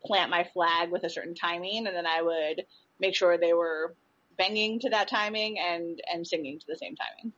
plant 0.05 0.31
my 0.31 0.45
flag 0.53 0.91
with 0.91 1.05
a 1.05 1.11
certain 1.11 1.35
timing, 1.35 1.87
and 1.87 1.97
then 1.97 2.07
I 2.07 2.23
would 2.23 2.65
make 3.01 3.15
sure 3.15 3.39
they 3.39 3.55
were 3.55 3.95
banging 4.37 4.81
to 4.81 4.91
that 4.91 5.09
timing 5.09 5.59
and 5.59 6.01
and 6.13 6.27
singing 6.27 6.59
to 6.61 6.67
the 6.69 6.77
same 6.77 6.95
timing. 6.95 7.33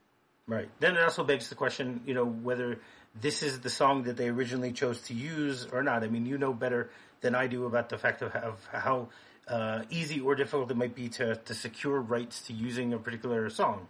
Right. 0.47 0.69
Then 0.79 0.95
it 0.95 1.03
also 1.03 1.23
begs 1.23 1.49
the 1.49 1.55
question, 1.55 2.01
you 2.05 2.13
know, 2.13 2.25
whether 2.25 2.79
this 3.19 3.43
is 3.43 3.59
the 3.59 3.69
song 3.69 4.03
that 4.03 4.17
they 4.17 4.29
originally 4.29 4.71
chose 4.71 5.01
to 5.03 5.13
use 5.13 5.65
or 5.71 5.83
not. 5.83 6.03
I 6.03 6.07
mean, 6.07 6.25
you 6.25 6.37
know 6.37 6.53
better 6.53 6.89
than 7.21 7.35
I 7.35 7.47
do 7.47 7.65
about 7.65 7.89
the 7.89 7.97
fact 7.97 8.21
of, 8.21 8.33
how 8.71 9.09
uh, 9.47 9.83
easy 9.89 10.19
or 10.19 10.35
difficult 10.35 10.71
it 10.71 10.77
might 10.77 10.95
be 10.95 11.09
to, 11.09 11.35
to 11.35 11.53
secure 11.53 11.99
rights 12.01 12.41
to 12.43 12.53
using 12.53 12.93
a 12.93 12.97
particular 12.97 13.49
song. 13.49 13.87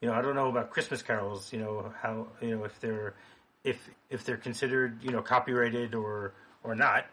You 0.00 0.08
know, 0.08 0.14
I 0.14 0.22
don't 0.22 0.34
know 0.34 0.48
about 0.48 0.70
Christmas 0.70 1.02
carols. 1.02 1.52
You 1.52 1.60
know 1.60 1.92
how 2.00 2.26
you 2.40 2.56
know 2.56 2.64
if 2.64 2.80
they're 2.80 3.14
if 3.62 3.78
if 4.10 4.24
they're 4.24 4.36
considered 4.36 4.98
you 5.02 5.12
know 5.12 5.22
copyrighted 5.22 5.94
or 5.94 6.32
or 6.64 6.74
not. 6.74 7.06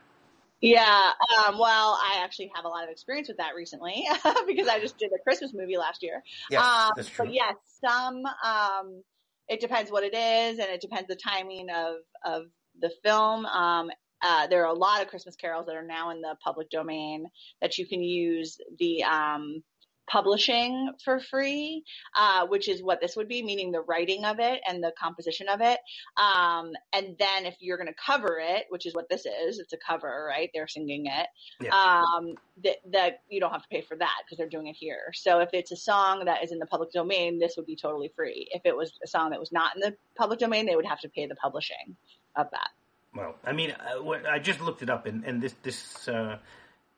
Yeah, 0.61 1.11
um, 1.47 1.57
well, 1.57 1.97
I 2.03 2.21
actually 2.21 2.51
have 2.53 2.65
a 2.65 2.67
lot 2.67 2.83
of 2.83 2.89
experience 2.89 3.29
with 3.29 3.37
that 3.37 3.55
recently 3.55 4.05
because 4.47 4.67
I 4.67 4.79
just 4.79 4.97
did 4.97 5.11
a 5.13 5.23
Christmas 5.23 5.53
movie 5.53 5.77
last 5.77 6.03
year. 6.03 6.21
Yes, 6.49 6.63
um, 6.63 6.91
that's 6.95 7.09
true. 7.09 7.25
But 7.25 7.33
yes, 7.33 7.55
some 7.81 8.25
um, 8.25 9.03
it 9.47 9.61
depends 9.61 9.91
what 9.91 10.03
it 10.03 10.13
is, 10.13 10.59
and 10.59 10.69
it 10.69 10.81
depends 10.81 11.07
the 11.07 11.15
timing 11.15 11.69
of 11.69 11.95
of 12.25 12.43
the 12.79 12.91
film. 13.03 13.45
Um, 13.45 13.89
uh, 14.21 14.47
there 14.47 14.63
are 14.65 14.73
a 14.73 14.77
lot 14.77 15.01
of 15.01 15.07
Christmas 15.07 15.35
carols 15.35 15.67
that 15.67 15.75
are 15.75 15.85
now 15.85 16.09
in 16.09 16.19
the 16.19 16.35
public 16.43 16.69
domain 16.69 17.27
that 17.61 17.77
you 17.77 17.87
can 17.87 18.03
use 18.03 18.57
the 18.77 19.03
um, 19.03 19.63
publishing 20.09 20.91
for 21.03 21.19
free, 21.19 21.83
uh, 22.15 22.47
which 22.47 22.67
is 22.67 22.81
what 22.81 22.99
this 22.99 23.15
would 23.15 23.27
be, 23.27 23.43
meaning 23.43 23.71
the 23.71 23.81
writing 23.81 24.25
of 24.25 24.39
it 24.39 24.61
and 24.67 24.83
the 24.83 24.91
composition 24.99 25.47
of 25.47 25.61
it. 25.61 25.79
Um, 26.17 26.71
and 26.91 27.15
then 27.19 27.45
if 27.45 27.55
you're 27.59 27.77
going 27.77 27.87
to 27.87 27.93
cover 27.93 28.39
it, 28.41 28.65
which 28.69 28.85
is 28.85 28.95
what 28.95 29.07
this 29.09 29.25
is, 29.25 29.59
it's 29.59 29.73
a 29.73 29.77
cover, 29.77 30.25
right? 30.27 30.49
They're 30.53 30.67
singing 30.67 31.05
it. 31.05 31.27
Yeah. 31.61 31.75
Um, 31.75 32.35
that, 32.63 32.77
that 32.91 33.21
you 33.29 33.39
don't 33.39 33.51
have 33.51 33.61
to 33.61 33.69
pay 33.69 33.81
for 33.81 33.95
that 33.95 34.15
because 34.25 34.37
they're 34.37 34.49
doing 34.49 34.67
it 34.67 34.75
here. 34.75 35.11
So 35.13 35.39
if 35.39 35.49
it's 35.53 35.71
a 35.71 35.77
song 35.77 36.25
that 36.25 36.43
is 36.43 36.51
in 36.51 36.59
the 36.59 36.65
public 36.65 36.91
domain, 36.91 37.39
this 37.39 37.53
would 37.57 37.65
be 37.65 37.75
totally 37.75 38.11
free. 38.15 38.47
If 38.51 38.63
it 38.65 38.75
was 38.75 38.91
a 39.03 39.07
song 39.07 39.29
that 39.29 39.39
was 39.39 39.51
not 39.51 39.75
in 39.75 39.81
the 39.81 39.95
public 40.17 40.39
domain, 40.39 40.65
they 40.65 40.75
would 40.75 40.85
have 40.85 40.99
to 41.01 41.09
pay 41.09 41.27
the 41.27 41.35
publishing 41.35 41.95
of 42.35 42.49
that. 42.51 42.69
Well, 43.15 43.35
I 43.43 43.53
mean, 43.53 43.71
uh, 43.71 44.29
I 44.29 44.39
just 44.39 44.61
looked 44.61 44.83
it 44.83 44.89
up, 44.89 45.07
and, 45.07 45.23
and 45.23 45.41
this 45.41 45.55
this 45.63 46.07
uh, 46.07 46.37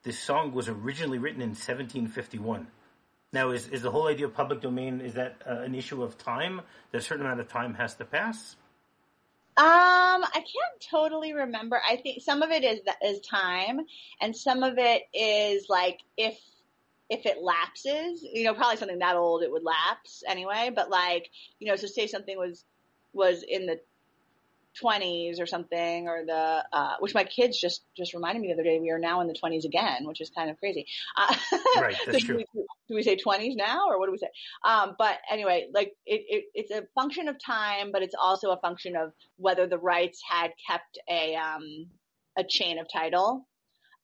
this 0.02 0.18
song 0.18 0.52
was 0.52 0.68
originally 0.68 1.18
written 1.18 1.40
in 1.40 1.50
1751. 1.50 2.66
Now, 3.32 3.50
is, 3.50 3.68
is 3.68 3.80
the 3.82 3.90
whole 3.90 4.08
idea 4.08 4.26
of 4.26 4.34
public 4.34 4.60
domain, 4.60 5.00
is 5.00 5.14
that 5.14 5.42
uh, 5.48 5.60
an 5.60 5.74
issue 5.74 6.02
of 6.02 6.18
time? 6.18 6.60
That 6.90 6.98
a 6.98 7.00
certain 7.00 7.24
amount 7.24 7.40
of 7.40 7.48
time 7.48 7.74
has 7.74 7.94
to 7.94 8.04
pass? 8.04 8.56
Um, 9.54 9.64
I 9.66 10.30
can't 10.34 10.80
totally 10.90 11.32
remember. 11.32 11.80
I 11.86 11.96
think 11.96 12.22
some 12.22 12.40
of 12.42 12.50
it 12.50 12.64
is 12.64 12.80
is 13.04 13.20
time, 13.20 13.80
and 14.20 14.34
some 14.34 14.62
of 14.62 14.78
it 14.78 15.02
is 15.12 15.66
like 15.68 16.00
if 16.16 16.38
if 17.10 17.26
it 17.26 17.42
lapses, 17.42 18.22
you 18.22 18.44
know, 18.44 18.54
probably 18.54 18.78
something 18.78 19.00
that 19.00 19.16
old 19.16 19.42
it 19.42 19.52
would 19.52 19.62
lapse 19.62 20.22
anyway. 20.26 20.70
But 20.74 20.88
like, 20.88 21.28
you 21.58 21.68
know, 21.68 21.76
so 21.76 21.86
say 21.86 22.06
something 22.06 22.38
was 22.38 22.64
was 23.12 23.42
in 23.42 23.66
the 23.66 23.78
20s 24.82 25.40
or 25.40 25.46
something 25.46 26.08
or 26.08 26.24
the 26.24 26.64
uh, 26.72 26.94
which 27.00 27.14
my 27.14 27.24
kids 27.24 27.60
just 27.60 27.84
just 27.96 28.14
reminded 28.14 28.40
me 28.40 28.48
the 28.48 28.54
other 28.54 28.62
day 28.62 28.78
we 28.80 28.90
are 28.90 28.98
now 28.98 29.20
in 29.20 29.26
the 29.26 29.34
20s 29.34 29.64
again 29.64 30.06
which 30.06 30.20
is 30.20 30.30
kind 30.30 30.50
of 30.50 30.58
crazy. 30.58 30.86
Uh, 31.16 31.34
right 31.80 31.96
that's 32.06 32.20
so 32.20 32.26
true. 32.26 32.38
do 32.38 32.44
we, 32.54 32.62
do 32.88 32.94
we, 32.94 33.02
say 33.02 33.16
20s 33.16 33.56
now 33.56 33.88
or 33.88 33.98
what 33.98 34.06
do 34.06 34.12
we 34.12 34.18
say? 34.18 34.28
Um, 34.64 34.94
but 34.98 35.18
anyway 35.30 35.68
like 35.72 35.92
it, 36.06 36.22
it, 36.28 36.44
it's 36.54 36.70
a 36.70 36.84
function 36.94 37.28
of 37.28 37.36
time 37.44 37.90
but 37.92 38.02
it's 38.02 38.14
also 38.20 38.50
a 38.50 38.60
function 38.60 38.96
of 38.96 39.12
whether 39.36 39.66
the 39.66 39.78
rights 39.78 40.20
had 40.28 40.52
kept 40.68 40.98
a 41.08 41.34
um, 41.34 41.86
a 42.38 42.44
chain 42.44 42.78
of 42.78 42.86
title. 42.92 43.46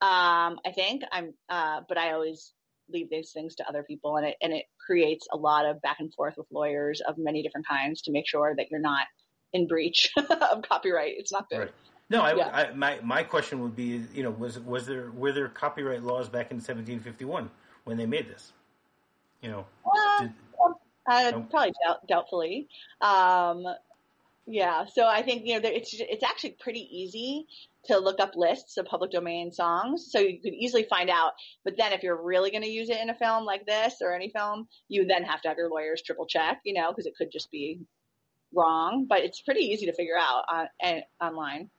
Um, 0.01 0.61
i 0.65 0.73
think 0.75 1.03
i'm 1.11 1.35
uh, 1.49 1.81
but 1.89 1.99
i 1.99 2.13
always 2.13 2.53
leave 2.91 3.11
these 3.11 3.33
things 3.33 3.57
to 3.57 3.69
other 3.69 3.83
people 3.83 4.17
and 4.17 4.27
it 4.27 4.37
and 4.41 4.53
it 4.53 4.65
creates 4.87 5.27
a 5.33 5.37
lot 5.37 5.67
of 5.67 5.83
back 5.83 5.97
and 6.01 6.15
forth 6.15 6.35
with 6.37 6.47
lawyers 6.51 7.03
of 7.07 7.19
many 7.19 7.43
different 7.43 7.67
kinds 7.67 8.03
to 8.03 8.13
make 8.13 8.27
sure 8.27 8.55
that 8.57 8.71
you're 8.71 8.81
not 8.81 9.07
in 9.53 9.67
breach 9.67 10.11
of 10.17 10.63
copyright. 10.63 11.15
It's 11.17 11.33
not 11.33 11.49
good. 11.49 11.59
Right. 11.59 11.75
No, 12.11 12.23
I, 12.23 12.35
yeah. 12.35 12.49
I, 12.53 12.73
my 12.73 12.99
my 13.03 13.23
question 13.23 13.61
would 13.63 13.77
be, 13.77 14.03
you 14.15 14.23
know, 14.23 14.31
was 14.31 14.59
was 14.61 14.87
there 14.87 15.11
were 15.11 15.33
there 15.33 15.49
copyright 15.49 16.03
laws 16.03 16.29
back 16.29 16.51
in 16.51 16.57
1751 16.57 17.51
when 17.85 17.97
they 17.97 18.07
made 18.07 18.29
this? 18.29 18.53
You 19.43 19.51
know, 19.51 19.67
uh, 19.85 20.23
did, 20.23 20.33
uh, 21.11 21.31
no? 21.31 21.47
probably 21.51 21.73
doubt, 21.87 22.07
doubtfully. 22.09 22.69
Um, 23.01 23.67
yeah, 24.47 24.87
so 24.87 25.07
I 25.07 25.21
think 25.21 25.45
you 25.45 25.61
know 25.61 25.69
it's 25.69 25.95
it's 25.95 26.25
actually 26.25 26.57
pretty 26.59 26.89
easy 26.91 27.47
to 27.85 27.99
look 27.99 28.19
up 28.21 28.33
lists 28.35 28.79
of 28.79 28.87
public 28.87 29.11
domain 29.11 29.53
songs, 29.53 30.09
so 30.11 30.19
you 30.19 30.41
could 30.41 30.55
easily 30.55 30.85
find 30.85 31.11
out. 31.11 31.33
But 31.65 31.75
then, 31.77 31.93
if 31.93 32.03
you're 32.03 32.21
really 32.21 32.51
going 32.51 32.63
to 32.63 32.69
use 32.69 32.89
it 32.89 32.99
in 32.99 33.11
a 33.11 33.15
film 33.15 33.45
like 33.45 33.67
this 33.67 33.97
or 34.01 34.15
any 34.15 34.31
film, 34.31 34.67
you 34.89 35.05
then 35.05 35.25
have 35.25 35.43
to 35.43 35.49
have 35.49 35.59
your 35.59 35.69
lawyers 35.69 36.01
triple 36.01 36.27
check, 36.27 36.61
you 36.65 36.73
know, 36.73 36.91
because 36.91 37.05
it 37.05 37.15
could 37.17 37.31
just 37.31 37.51
be 37.51 37.81
wrong, 38.55 39.07
but 39.09 39.21
it's 39.21 39.41
pretty 39.41 39.61
easy 39.61 39.87
to 39.87 39.93
figure 39.93 40.17
out 40.19 40.45
on, 40.51 40.67
uh, 40.83 41.25
online 41.25 41.71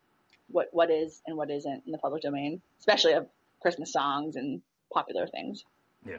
what 0.51 0.67
what 0.71 0.89
is 0.89 1.21
and 1.25 1.37
what 1.37 1.49
isn't 1.51 1.83
in 1.85 1.91
the 1.91 1.97
public 1.97 2.21
domain, 2.23 2.61
especially 2.79 3.13
of 3.13 3.27
Christmas 3.61 3.93
songs 3.93 4.35
and 4.35 4.61
popular 4.91 5.27
things. 5.27 5.63
Yeah. 6.05 6.17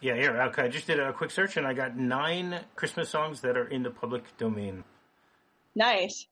yeah, 0.00 0.14
here. 0.14 0.40
Okay, 0.42 0.62
I 0.62 0.68
just 0.68 0.86
did 0.86 1.00
a 1.00 1.12
quick 1.12 1.30
search 1.30 1.56
and 1.56 1.66
I 1.66 1.74
got 1.74 1.96
nine 1.96 2.60
Christmas 2.74 3.08
songs 3.08 3.40
that 3.42 3.56
are 3.56 3.66
in 3.66 3.82
the 3.82 3.90
public 3.90 4.24
domain. 4.38 4.84
Nice. 5.74 6.26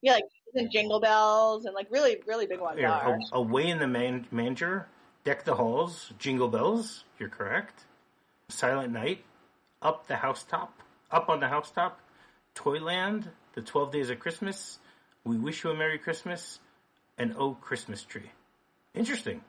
Yeah, 0.00 0.18
like 0.54 0.70
Jingle 0.70 1.00
Bells 1.00 1.64
and 1.64 1.74
like 1.74 1.86
really, 1.90 2.20
really 2.26 2.46
big 2.46 2.60
ones 2.60 2.78
yeah, 2.80 2.92
are. 2.92 3.18
Away 3.32 3.68
in 3.68 3.78
the 3.78 3.86
man- 3.86 4.26
Manger, 4.30 4.88
Deck 5.24 5.44
the 5.44 5.54
Halls, 5.54 6.12
Jingle 6.18 6.48
Bells. 6.48 7.04
You're 7.18 7.28
correct. 7.28 7.84
Silent 8.48 8.92
Night, 8.92 9.24
up 9.82 10.06
the 10.06 10.16
Housetop, 10.16 10.72
Up 11.10 11.28
on 11.28 11.40
the 11.40 11.48
Housetop, 11.48 12.00
Toyland, 12.54 13.28
The 13.54 13.62
12 13.62 13.92
Days 13.92 14.10
of 14.10 14.18
Christmas, 14.18 14.78
We 15.24 15.36
Wish 15.36 15.64
You 15.64 15.70
a 15.70 15.74
Merry 15.74 15.98
Christmas, 15.98 16.60
and 17.18 17.34
Oh 17.36 17.54
Christmas 17.54 18.02
Tree. 18.02 18.30
Interesting. 18.94 19.42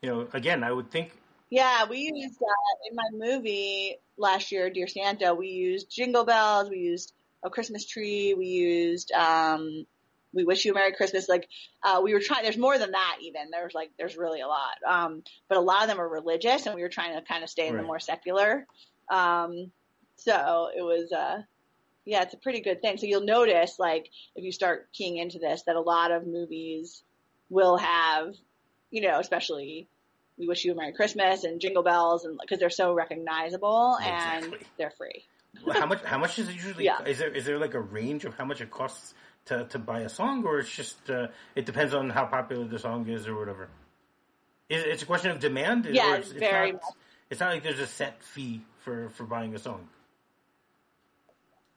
You 0.00 0.10
know, 0.10 0.28
again, 0.32 0.64
I 0.64 0.72
would 0.72 0.90
think. 0.90 1.12
Yeah, 1.50 1.86
we 1.88 2.10
used 2.12 2.42
uh, 2.42 2.88
in 2.90 2.96
my 2.96 3.08
movie 3.12 3.96
last 4.16 4.52
year, 4.52 4.70
Dear 4.70 4.88
Santa. 4.88 5.34
We 5.34 5.48
used 5.48 5.90
Jingle 5.90 6.24
Bells. 6.24 6.70
We 6.70 6.78
used 6.78 7.12
a 7.42 7.50
Christmas 7.50 7.86
Tree. 7.86 8.34
We 8.34 8.46
used 8.46 9.12
um, 9.12 9.86
we 10.32 10.44
wish 10.44 10.64
you 10.64 10.72
a 10.72 10.74
Merry 10.74 10.92
Christmas. 10.92 11.28
Like, 11.28 11.48
uh, 11.82 12.00
we 12.02 12.14
were 12.14 12.20
trying, 12.20 12.42
there's 12.42 12.56
more 12.56 12.78
than 12.78 12.92
that 12.92 13.18
even. 13.20 13.50
There's 13.50 13.74
like, 13.74 13.90
there's 13.98 14.16
really 14.16 14.40
a 14.40 14.48
lot. 14.48 14.76
Um, 14.86 15.22
but 15.48 15.58
a 15.58 15.60
lot 15.60 15.82
of 15.82 15.88
them 15.88 16.00
are 16.00 16.08
religious 16.08 16.66
and 16.66 16.74
we 16.74 16.82
were 16.82 16.88
trying 16.88 17.14
to 17.14 17.22
kind 17.22 17.44
of 17.44 17.50
stay 17.50 17.68
in 17.68 17.74
right. 17.74 17.82
the 17.82 17.86
more 17.86 18.00
secular. 18.00 18.66
Um, 19.08 19.70
so 20.16 20.68
it 20.76 20.82
was, 20.82 21.12
uh, 21.12 21.42
yeah, 22.04 22.22
it's 22.22 22.34
a 22.34 22.38
pretty 22.38 22.60
good 22.60 22.80
thing. 22.80 22.96
So 22.96 23.06
you'll 23.06 23.24
notice, 23.24 23.78
like, 23.78 24.10
if 24.34 24.44
you 24.44 24.52
start 24.52 24.88
keying 24.92 25.16
into 25.18 25.38
this, 25.38 25.62
that 25.66 25.76
a 25.76 25.80
lot 25.80 26.10
of 26.10 26.26
movies 26.26 27.02
will 27.48 27.76
have, 27.76 28.34
you 28.90 29.02
know, 29.02 29.18
especially 29.20 29.88
"We 30.38 30.48
Wish 30.48 30.64
You 30.64 30.72
a 30.72 30.74
Merry 30.74 30.92
Christmas" 30.92 31.44
and 31.44 31.60
"Jingle 31.60 31.82
Bells," 31.82 32.24
and 32.24 32.38
because 32.40 32.58
they're 32.58 32.70
so 32.70 32.92
recognizable 32.92 33.96
exactly. 34.00 34.52
and 34.52 34.66
they're 34.78 34.92
free. 34.96 35.24
how 35.72 35.86
much? 35.86 36.02
How 36.02 36.18
much 36.18 36.38
is 36.38 36.48
it 36.48 36.54
usually? 36.54 36.84
Yeah. 36.84 37.02
Is 37.04 37.18
there 37.18 37.30
is 37.30 37.44
there 37.44 37.58
like 37.58 37.74
a 37.74 37.80
range 37.80 38.24
of 38.24 38.34
how 38.34 38.44
much 38.44 38.60
it 38.60 38.70
costs 38.70 39.14
to 39.46 39.66
to 39.66 39.78
buy 39.78 40.00
a 40.00 40.08
song, 40.08 40.44
or 40.44 40.58
it's 40.58 40.74
just 40.74 41.08
uh, 41.10 41.28
it 41.54 41.66
depends 41.66 41.94
on 41.94 42.10
how 42.10 42.26
popular 42.26 42.64
the 42.64 42.78
song 42.78 43.08
is 43.08 43.28
or 43.28 43.38
whatever? 43.38 43.68
It's 44.68 45.02
a 45.02 45.06
question 45.06 45.30
of 45.30 45.38
demand. 45.38 45.86
Yeah, 45.90 46.16
it's, 46.16 46.30
it's 46.30 46.40
very. 46.40 46.72
Not, 46.72 46.82
it's 47.30 47.40
not 47.40 47.52
like 47.52 47.62
there's 47.62 47.78
a 47.80 47.86
set 47.86 48.22
fee 48.22 48.62
for 48.84 49.08
for 49.10 49.24
buying 49.24 49.54
a 49.54 49.58
song. 49.58 49.88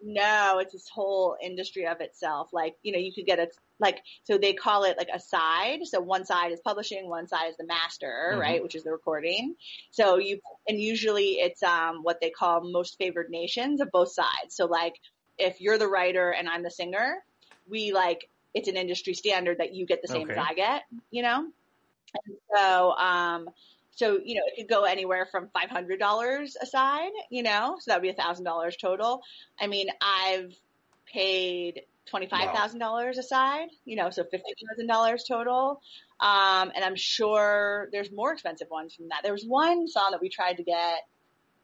No, 0.07 0.59
it's 0.59 0.73
this 0.73 0.87
whole 0.87 1.35
industry 1.41 1.87
of 1.87 1.99
itself. 1.99 2.49
Like, 2.53 2.75
you 2.83 2.91
know, 2.91 2.99
you 2.99 3.11
could 3.11 3.25
get 3.25 3.39
a, 3.39 3.47
like, 3.79 4.03
so 4.23 4.37
they 4.37 4.53
call 4.53 4.83
it 4.83 4.97
like 4.99 5.09
a 5.11 5.19
side. 5.19 5.79
So 5.85 5.99
one 5.99 6.25
side 6.25 6.51
is 6.51 6.59
publishing, 6.59 7.09
one 7.09 7.27
side 7.27 7.49
is 7.49 7.57
the 7.57 7.65
master, 7.65 8.29
mm-hmm. 8.31 8.39
right? 8.39 8.61
Which 8.61 8.75
is 8.75 8.83
the 8.83 8.91
recording. 8.91 9.55
So 9.89 10.17
you, 10.17 10.41
and 10.67 10.79
usually 10.79 11.39
it's, 11.39 11.63
um, 11.63 12.03
what 12.03 12.21
they 12.21 12.29
call 12.29 12.61
most 12.61 12.99
favored 12.99 13.31
nations 13.31 13.81
of 13.81 13.89
both 13.91 14.11
sides. 14.11 14.55
So 14.55 14.65
like, 14.65 14.93
if 15.39 15.59
you're 15.59 15.79
the 15.79 15.87
writer 15.87 16.29
and 16.29 16.47
I'm 16.47 16.61
the 16.61 16.69
singer, 16.69 17.23
we 17.67 17.91
like, 17.91 18.29
it's 18.53 18.67
an 18.67 18.77
industry 18.77 19.15
standard 19.15 19.57
that 19.57 19.73
you 19.73 19.87
get 19.87 20.03
the 20.03 20.07
same 20.07 20.29
okay. 20.29 20.39
as 20.39 20.45
I 20.51 20.53
get, 20.53 20.83
you 21.09 21.23
know? 21.23 21.47
And 22.25 22.37
so, 22.55 22.91
um, 22.91 23.49
so, 23.95 24.19
you 24.23 24.35
know, 24.35 24.41
it 24.45 24.57
could 24.57 24.69
go 24.69 24.83
anywhere 24.83 25.25
from 25.25 25.49
$500 25.55 26.51
aside, 26.61 27.11
you 27.29 27.43
know, 27.43 27.77
so 27.79 27.91
that 27.91 28.01
would 28.01 28.07
be 28.07 28.13
$1,000 28.13 28.79
total. 28.79 29.21
I 29.59 29.67
mean, 29.67 29.87
I've 30.01 30.53
paid 31.11 31.81
$25,000 32.13 33.17
aside, 33.17 33.69
you 33.85 33.95
know, 33.95 34.09
so 34.09 34.23
$50,000 34.23 35.19
total. 35.27 35.81
Um, 36.19 36.71
and 36.75 36.83
I'm 36.83 36.95
sure 36.95 37.87
there's 37.93 38.11
more 38.11 38.33
expensive 38.33 38.67
ones 38.69 38.93
from 38.93 39.07
that. 39.09 39.21
There 39.23 39.33
was 39.33 39.45
one 39.45 39.87
song 39.87 40.09
that 40.11 40.21
we 40.21 40.29
tried 40.29 40.57
to 40.57 40.63
get 40.63 41.07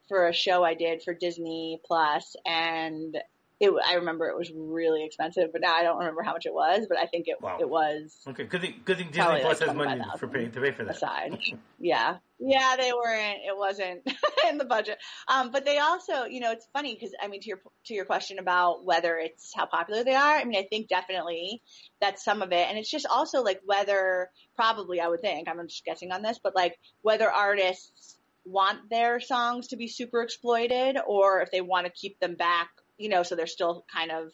for 0.08 0.28
a 0.28 0.34
show 0.34 0.63
I 0.63 0.74
did 0.74 1.04
for 1.04 1.13
Disney 1.13 1.82
Plus 1.86 2.36
and 2.46 3.17
it, 3.62 3.71
I 3.88 3.93
remember 3.93 4.28
it 4.28 4.36
was 4.36 4.52
really 4.54 5.06
expensive, 5.06 5.52
but 5.52 5.62
now 5.62 5.74
I 5.76 5.84
don't 5.84 6.00
remember 6.00 6.24
how 6.24 6.34
much 6.34 6.47
it 6.47 6.54
was, 6.54 6.88
but 6.89 6.97
I 6.97 7.06
think 7.06 7.28
it, 7.28 7.39
Wow. 7.39 7.58
it 7.60 7.69
was 7.69 8.19
Okay, 8.28 8.45
good 8.45 8.62
thing, 8.62 8.82
good 8.84 8.97
thing 8.97 9.08
Disney 9.12 9.21
Plus 9.41 9.60
like 9.62 9.69
has 9.69 9.78
money 9.78 10.02
for 10.17 10.28
pay, 10.28 10.47
to 10.47 10.60
pay 10.62 10.71
for 10.71 10.84
that. 10.84 10.95
aside. 10.95 11.38
yeah. 11.80 12.17
Yeah, 12.39 12.76
they 12.76 12.91
weren't, 12.91 13.38
it 13.47 13.56
wasn't 13.56 14.02
in 14.50 14.58
the 14.58 14.65
budget. 14.65 14.97
Um, 15.28 15.52
but 15.52 15.63
they 15.63 15.78
also, 15.78 16.26
you 16.26 16.39
know, 16.39 16.52
it's 16.52 16.67
funny 16.74 16.95
because 16.95 17.13
I 17.21 17.28
mean, 17.28 17.39
to 17.41 17.50
your, 17.50 17.62
to 17.86 17.93
your 17.93 18.06
question 18.06 18.39
about 18.39 18.84
whether 18.84 19.15
it's 19.17 19.52
how 19.56 19.67
popular 19.67 20.04
they 20.04 20.15
are, 20.15 20.38
I 20.38 20.43
mean, 20.43 20.58
I 20.60 20.65
think 20.67 20.88
definitely 20.88 21.62
that's 22.02 22.24
some 22.26 22.41
of 22.41 22.52
it. 22.52 22.67
And 22.67 22.80
it's 22.80 22.89
just 22.89 23.06
also 23.06 23.43
like 23.43 23.62
whether, 23.63 24.30
probably 24.56 25.00
I 25.00 25.08
would 25.08 25.21
think, 25.21 25.47
I'm 25.47 25.67
just 25.67 25.86
guessing 25.86 26.12
on 26.12 26.24
this, 26.24 26.39
but 26.43 26.56
like 26.56 26.80
whether 27.04 27.30
artists 27.30 28.17
want 28.43 28.89
their 28.89 29.19
songs 29.19 29.67
to 29.67 29.78
be 29.78 29.88
super 29.88 30.24
exploited 30.24 30.97
or 31.06 31.41
if 31.41 31.52
they 31.52 31.62
want 31.62 31.86
to 31.86 31.91
keep 31.91 32.19
them 32.19 32.34
back, 32.34 32.69
you 33.01 33.09
know, 33.09 33.23
so 33.23 33.35
they're 33.35 33.47
still 33.47 33.85
kind 33.93 34.11
of 34.11 34.31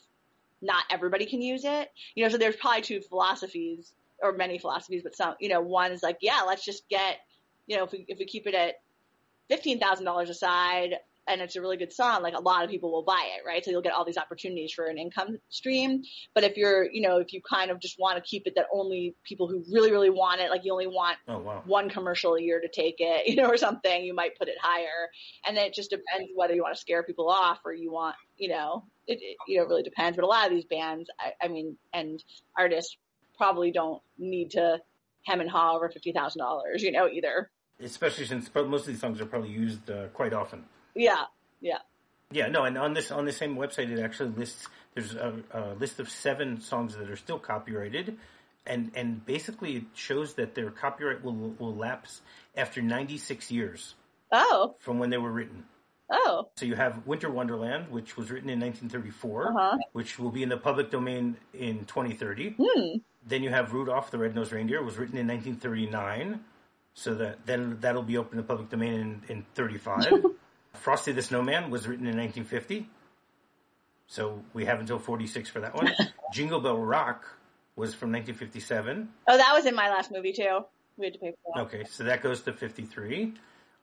not 0.62 0.84
everybody 0.90 1.26
can 1.26 1.42
use 1.42 1.64
it. 1.66 1.90
You 2.16 2.24
know, 2.24 2.30
so 2.30 2.38
there's 2.38 2.56
probably 2.56 2.82
two 2.82 3.02
philosophies 3.02 3.94
or 4.22 4.34
many 4.34 4.58
philosophies, 4.58 5.04
but 5.04 5.16
some, 5.16 5.36
you 5.40 5.50
know, 5.50 5.62
one 5.62 5.92
is 5.92 6.04
like, 6.04 6.18
yeah, 6.22 6.42
let's 6.46 6.66
just 6.66 6.88
get, 6.90 7.18
you 7.68 7.78
know, 7.78 7.84
if 7.84 7.92
we, 7.92 8.06
if 8.08 8.18
we 8.18 8.26
keep 8.26 8.48
it 8.48 8.56
at 8.56 8.76
$15,000 9.52 10.30
aside 10.30 10.96
and 11.28 11.42
it's 11.42 11.56
a 11.56 11.62
really 11.62 11.78
good 11.78 11.92
song, 11.92 12.22
like 12.22 12.34
a 12.34 12.42
lot 12.42 12.64
of 12.64 12.70
people 12.70 12.92
will 12.92 13.04
buy 13.04 13.30
it, 13.38 13.46
right? 13.46 13.64
So 13.64 13.72
you'll 13.72 13.82
get 13.82 13.94
all 13.94 14.06
these 14.06 14.18
opportunities 14.18 14.72
for 14.72 14.86
an 14.86 14.98
income 14.98 15.38
stream. 15.50 16.04
But 16.34 16.44
if 16.44 16.58
you're, 16.58 16.90
you 16.90 17.02
know, 17.02 17.18
if 17.18 17.34
you 17.34 17.42
kind 17.42 17.70
of 17.70 17.80
just 17.80 18.00
want 18.00 18.18
to 18.18 18.28
keep 18.28 18.48
it 18.48 18.54
that 18.56 18.66
only 18.74 19.16
people 19.24 19.48
who 19.48 19.64
really, 19.72 19.92
really 19.92 20.10
want 20.10 20.42
it, 20.42 20.50
like 20.50 20.62
you 20.64 20.72
only 20.72 20.88
want 20.88 21.18
Oh 21.28 21.40
wow. 21.40 21.64
one 21.66 21.90
commercial 21.90 22.36
a 22.36 22.42
year 22.42 22.62
to 22.62 22.68
take 22.68 22.96
it, 23.00 23.28
you 23.28 23.36
know, 23.36 23.48
or 23.48 23.58
something, 23.58 24.04
you 24.04 24.14
might 24.14 24.38
put 24.38 24.48
it 24.48 24.58
higher. 24.62 25.10
And 25.46 25.56
then 25.56 25.66
it 25.66 25.74
just 25.74 25.90
depends 25.90 26.30
whether 26.36 26.54
you 26.54 26.64
want 26.64 26.76
to 26.76 26.82
scare 26.82 27.04
people 27.04 27.30
off 27.30 27.60
or 27.66 27.74
you 27.74 27.92
want, 27.92 28.16
you 28.38 28.50
know, 28.50 28.86
it, 29.08 29.20
it 29.22 29.38
you 29.48 29.58
know, 29.58 29.64
it 29.64 29.70
really 29.70 29.84
depends. 29.84 30.16
But 30.16 30.24
a 30.24 30.28
lot 30.28 30.48
of 30.48 30.52
these 30.54 30.66
bands, 30.66 31.10
I, 31.20 31.46
I 31.46 31.48
mean, 31.48 31.78
and 31.94 32.24
artists 32.58 32.98
probably 33.38 33.72
don't 33.72 34.02
need 34.18 34.52
to 34.52 34.80
hem 35.24 35.42
and 35.42 35.50
haw 35.50 35.76
over 35.76 35.90
$50,000, 35.90 36.80
you 36.80 36.92
know, 36.92 37.08
either. 37.08 37.52
Especially 37.80 38.26
since 38.26 38.50
most 38.56 38.82
of 38.82 38.88
these 38.88 39.00
songs 39.00 39.22
are 39.22 39.26
probably 39.26 39.50
used 39.50 39.92
uh, 39.92 40.08
quite 40.08 40.34
often. 40.34 40.64
Yeah. 40.98 41.26
Yeah. 41.62 41.78
Yeah, 42.32 42.48
no, 42.48 42.66
and 42.66 42.78
on 42.78 42.94
this 42.94 43.10
on 43.10 43.24
the 43.24 43.32
same 43.32 43.56
website, 43.56 43.90
it 43.90 44.00
actually 44.04 44.32
lists 44.32 44.68
there's 44.94 45.16
a, 45.16 45.34
a 45.54 45.62
list 45.76 46.00
of 46.02 46.10
seven 46.10 46.60
songs 46.60 46.96
that 46.98 47.10
are 47.10 47.16
still 47.16 47.40
copyrighted, 47.40 48.18
and 48.66 48.92
and 48.96 49.26
basically 49.26 49.78
it 49.78 49.84
shows 49.96 50.34
that 50.34 50.54
their 50.54 50.70
copyright 50.70 51.24
will 51.24 51.56
will 51.58 51.74
lapse 51.74 52.22
after 52.58 52.82
96 52.82 53.50
years 53.50 53.96
Oh. 54.34 54.76
from 54.80 55.00
when 55.00 55.10
they 55.10 55.18
were 55.18 55.32
written. 55.32 55.64
Oh. 56.10 56.50
So 56.58 56.66
you 56.66 56.76
have 56.76 57.06
Winter 57.08 57.30
Wonderland, 57.30 57.90
which 57.92 58.18
was 58.18 58.30
written 58.30 58.50
in 58.50 58.60
1934, 58.60 59.50
Uh-huh. 59.52 59.78
which 59.94 60.20
will 60.20 60.32
be 60.32 60.44
in 60.44 60.50
the 60.50 60.58
public 60.58 60.92
domain 60.92 61.38
in 61.54 61.86
2030. 61.86 62.56
Hmm. 62.60 62.98
Then 63.26 63.42
you 63.44 63.50
have 63.52 63.72
Rudolph 63.74 64.10
the 64.12 64.18
Red-Nosed 64.18 64.52
Reindeer, 64.54 64.84
was 64.84 64.98
written 64.98 65.18
in 65.18 65.28
1939, 65.28 66.44
so 66.94 67.14
that 67.16 67.46
then 67.46 67.78
that'll 67.80 68.04
be 68.04 68.18
open 68.18 68.38
to 68.38 68.44
public 68.44 68.70
domain 68.70 69.22
in, 69.30 69.38
in 69.38 69.46
35. 69.56 70.26
Frosty 70.78 71.12
the 71.12 71.22
Snowman 71.22 71.70
was 71.70 71.88
written 71.88 72.08
in 72.08 72.18
1950, 72.18 72.90
so 74.08 74.44
we 74.54 74.66
have 74.66 74.80
until 74.80 75.00
46 75.00 75.50
for 75.50 75.60
that 75.60 75.76
one. 75.76 75.92
Jingle 76.34 76.60
Bell 76.60 76.78
Rock 76.78 77.26
was 77.76 77.94
from 77.94 78.12
1957. 78.12 79.10
Oh, 79.28 79.38
that 79.38 79.54
was 79.54 79.66
in 79.66 79.76
my 79.76 79.90
last 79.90 80.12
movie 80.12 80.34
too. 80.34 80.66
We 80.98 81.06
had 81.06 81.14
to 81.14 81.20
pay 81.20 81.32
for 81.32 81.52
that. 81.56 81.62
Okay, 81.62 81.84
so 81.90 82.04
that 82.04 82.24
goes 82.24 82.42
to 82.42 82.54
53. 82.54 83.34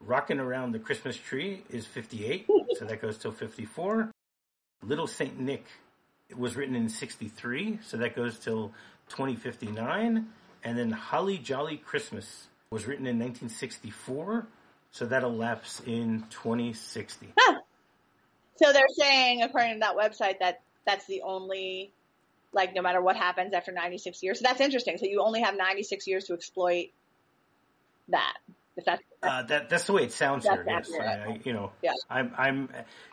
Rocking 0.01 0.41
Around 0.41 0.73
the 0.73 0.79
Christmas 0.79 1.17
Tree 1.17 1.63
is 1.71 1.87
58, 1.87 2.47
so 2.79 2.85
that 2.85 3.01
goes 3.01 3.19
till 3.19 3.33
54. 3.33 4.11
Little 4.83 5.07
Saint 5.07 5.39
Nick 5.39 5.67
was 6.37 6.57
written 6.57 6.75
in 6.75 6.89
63, 6.89 7.79
so 7.83 7.97
that 7.97 8.17
goes 8.17 8.39
till 8.39 8.73
2059. 9.09 10.27
And 10.65 10.79
then 10.79 10.91
Holly 10.91 11.39
Jolly 11.39 11.77
Christmas 11.77 12.49
was 12.71 12.87
written 12.87 13.07
in 13.07 13.19
1964, 13.19 14.47
so 14.95 15.07
that'll 15.07 15.35
lapse 15.35 15.83
in 15.87 16.25
2060. 16.31 17.35
So 18.55 18.73
they're 18.73 18.87
saying, 18.97 19.43
according 19.43 19.73
to 19.73 19.81
that 19.81 19.97
website, 19.97 20.39
that 20.39 20.61
that's 20.87 21.05
the 21.07 21.23
only, 21.23 21.93
like, 22.53 22.77
no 22.77 22.81
matter 22.81 23.03
what 23.03 23.17
happens 23.17 23.55
after 23.55 23.73
96 23.73 24.23
years. 24.23 24.39
So 24.39 24.45
that's 24.47 24.61
interesting. 24.61 24.97
So 24.99 25.07
you 25.07 25.21
only 25.21 25.41
have 25.41 25.57
96 25.57 26.07
years 26.07 26.27
to 26.27 26.35
exploit 26.35 26.91
that. 28.11 28.37
If 28.77 28.85
that's, 28.85 29.03
Uh, 29.23 29.43
that 29.45 29.71
that's 29.71 29.85
the 29.85 29.93
way 29.93 30.05
it 30.05 30.13
sounds 30.13 30.45
here. 30.45 30.65
Yes, 30.67 30.91
I. 31.01 31.05
I, 31.05 31.41
you 31.45 31.53
know, 31.53 31.73
Yeah. 31.83 31.93
I'm 32.11 32.35
I'm, 32.37 32.69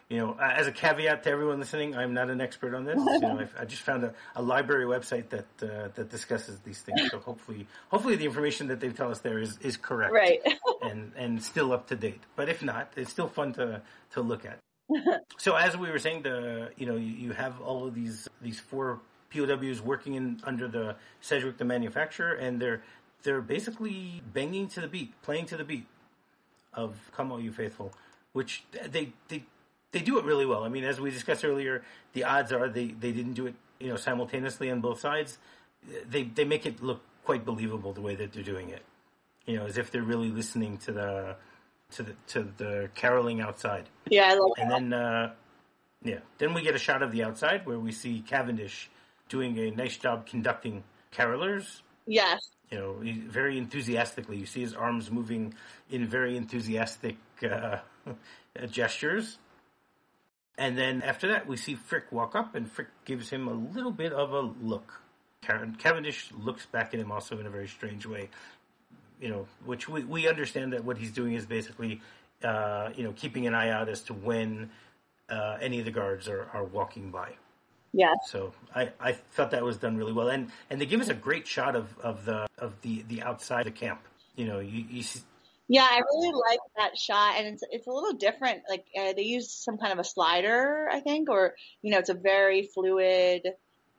you 0.09 0.17
know, 0.17 0.37
as 0.39 0.67
a 0.67 0.71
caveat 0.71 1.23
to 1.23 1.29
everyone 1.29 1.59
listening, 1.59 1.95
I'm 1.95 2.13
not 2.13 2.29
an 2.29 2.41
expert 2.41 2.73
on 2.73 2.85
this. 2.85 2.97
You 3.13 3.19
know, 3.19 3.47
I 3.59 3.65
just 3.65 3.83
found 3.83 4.03
a, 4.03 4.13
a 4.35 4.41
library 4.41 4.85
website 4.85 5.29
that 5.29 5.45
uh, 5.61 5.89
that 5.95 6.09
discusses 6.09 6.59
these 6.59 6.81
things. 6.81 7.11
So 7.11 7.19
hopefully, 7.19 7.67
hopefully 7.89 8.15
the 8.15 8.25
information 8.25 8.67
that 8.67 8.79
they 8.79 8.89
tell 8.89 9.11
us 9.11 9.19
there 9.19 9.39
is 9.39 9.57
is 9.61 9.77
correct, 9.77 10.13
right. 10.13 10.41
and 10.81 11.11
and 11.15 11.41
still 11.43 11.71
up 11.71 11.87
to 11.87 11.95
date. 11.95 12.21
But 12.35 12.49
if 12.49 12.63
not, 12.63 12.93
it's 12.95 13.11
still 13.11 13.27
fun 13.27 13.53
to 13.53 13.81
to 14.13 14.21
look 14.21 14.45
at. 14.45 14.59
so 15.37 15.55
as 15.55 15.77
we 15.77 15.89
were 15.89 15.99
saying, 15.99 16.23
the 16.23 16.71
you 16.77 16.85
know 16.87 16.95
you, 16.95 17.13
you 17.13 17.31
have 17.33 17.61
all 17.61 17.87
of 17.87 17.93
these 17.93 18.27
these 18.41 18.59
four 18.59 18.99
POWs 19.33 19.81
working 19.81 20.15
in 20.15 20.41
under 20.43 20.67
the 20.67 20.95
Sedgwick 21.21 21.57
the 21.57 21.65
manufacturer, 21.65 22.33
and 22.33 22.59
they're 22.61 22.83
they're 23.23 23.41
basically 23.41 24.21
banging 24.33 24.67
to 24.69 24.81
the 24.81 24.87
beat, 24.87 25.19
playing 25.21 25.45
to 25.47 25.57
the 25.57 25.63
beat 25.63 25.85
of 26.73 26.95
"Come 27.11 27.31
All 27.31 27.39
You 27.39 27.51
Faithful," 27.51 27.93
which 28.33 28.63
they 28.71 29.13
they 29.27 29.43
they 29.91 29.99
do 29.99 30.17
it 30.19 30.25
really 30.25 30.45
well. 30.45 30.63
I 30.63 30.69
mean, 30.69 30.83
as 30.83 30.99
we 30.99 31.11
discussed 31.11 31.43
earlier, 31.45 31.83
the 32.13 32.23
odds 32.23 32.51
are 32.51 32.69
they 32.69 32.87
they 32.87 33.11
didn't 33.11 33.33
do 33.33 33.47
it 33.47 33.55
you 33.79 33.89
know 33.89 33.95
simultaneously 33.97 34.69
on 34.71 34.81
both 34.81 34.99
sides. 34.99 35.37
They 36.09 36.23
they 36.23 36.45
make 36.45 36.65
it 36.65 36.81
look 36.81 37.01
quite 37.25 37.45
believable 37.45 37.93
the 37.93 38.01
way 38.01 38.15
that 38.15 38.33
they're 38.33 38.43
doing 38.43 38.69
it. 38.69 38.83
You 39.45 39.57
know, 39.57 39.65
as 39.65 39.77
if 39.77 39.91
they're 39.91 40.03
really 40.03 40.29
listening 40.29 40.77
to 40.79 40.91
the 40.91 41.35
to 41.91 42.03
the 42.03 42.15
to 42.27 42.47
the 42.57 42.89
caroling 42.95 43.41
outside. 43.41 43.89
Yeah, 44.09 44.27
I 44.29 44.33
love 44.35 44.51
And 44.57 44.71
that. 44.71 44.79
then, 44.79 44.93
uh, 44.93 45.33
yeah, 46.03 46.19
then 46.37 46.53
we 46.53 46.61
get 46.61 46.75
a 46.75 46.79
shot 46.79 47.01
of 47.01 47.11
the 47.11 47.23
outside 47.23 47.65
where 47.65 47.79
we 47.79 47.91
see 47.91 48.21
Cavendish 48.21 48.89
doing 49.29 49.57
a 49.57 49.71
nice 49.71 49.97
job 49.97 50.25
conducting 50.25 50.83
carolers. 51.11 51.81
Yes. 52.07 52.39
You 52.71 52.79
know, 52.79 52.95
very 53.29 53.57
enthusiastically. 53.57 54.37
You 54.37 54.45
see 54.45 54.61
his 54.61 54.73
arms 54.73 55.11
moving 55.11 55.53
in 55.89 56.07
very 56.07 56.37
enthusiastic 56.37 57.17
uh, 57.43 57.79
gestures. 58.69 59.37
And 60.57 60.77
then 60.77 61.01
after 61.01 61.27
that, 61.29 61.47
we 61.47 61.57
see 61.57 61.75
Frick 61.75 62.11
walk 62.11 62.35
up, 62.35 62.55
and 62.55 62.71
Frick 62.71 62.87
gives 63.03 63.29
him 63.29 63.47
a 63.47 63.53
little 63.53 63.91
bit 63.91 64.13
of 64.13 64.31
a 64.31 64.41
look. 64.41 65.01
Cavendish 65.41 66.31
looks 66.37 66.65
back 66.65 66.93
at 66.93 66.99
him 66.99 67.11
also 67.11 67.39
in 67.39 67.45
a 67.45 67.49
very 67.49 67.67
strange 67.67 68.05
way. 68.05 68.29
You 69.19 69.29
know, 69.29 69.47
which 69.65 69.89
we, 69.89 70.03
we 70.03 70.27
understand 70.27 70.73
that 70.73 70.83
what 70.83 70.97
he's 70.97 71.11
doing 71.11 71.33
is 71.33 71.45
basically, 71.45 72.01
uh, 72.43 72.89
you 72.95 73.03
know, 73.03 73.11
keeping 73.13 73.47
an 73.47 73.53
eye 73.53 73.69
out 73.69 73.89
as 73.89 74.01
to 74.03 74.13
when 74.13 74.69
uh, 75.29 75.57
any 75.61 75.79
of 75.79 75.85
the 75.85 75.91
guards 75.91 76.27
are, 76.27 76.47
are 76.53 76.63
walking 76.63 77.11
by. 77.11 77.33
Yes. 77.93 78.15
So 78.27 78.53
I, 78.73 78.89
I 78.99 79.11
thought 79.11 79.51
that 79.51 79.63
was 79.63 79.77
done 79.77 79.97
really 79.97 80.13
well, 80.13 80.29
and 80.29 80.49
and 80.69 80.79
they 80.79 80.85
give 80.85 81.01
us 81.01 81.09
a 81.09 81.13
great 81.13 81.45
shot 81.45 81.75
of, 81.75 81.97
of 81.99 82.25
the 82.25 82.47
of 82.57 82.79
the, 82.81 83.03
the 83.07 83.21
outside 83.21 83.67
of 83.67 83.73
the 83.73 83.79
camp. 83.79 84.01
You 84.35 84.45
know, 84.45 84.59
you, 84.59 84.85
you 84.89 85.03
see, 85.03 85.19
Yeah, 85.67 85.83
I 85.83 85.99
really 85.99 86.33
like 86.33 86.59
that 86.77 86.97
shot, 86.97 87.35
and 87.37 87.47
it's 87.47 87.63
it's 87.69 87.87
a 87.87 87.91
little 87.91 88.13
different. 88.13 88.61
Like 88.69 88.85
uh, 88.97 89.13
they 89.13 89.23
use 89.23 89.51
some 89.51 89.77
kind 89.77 89.93
of 89.93 89.99
a 89.99 90.03
slider, 90.03 90.89
I 90.91 90.99
think, 91.01 91.29
or 91.29 91.55
you 91.81 91.91
know, 91.91 91.99
it's 91.99 92.09
a 92.09 92.13
very 92.13 92.63
fluid 92.63 93.43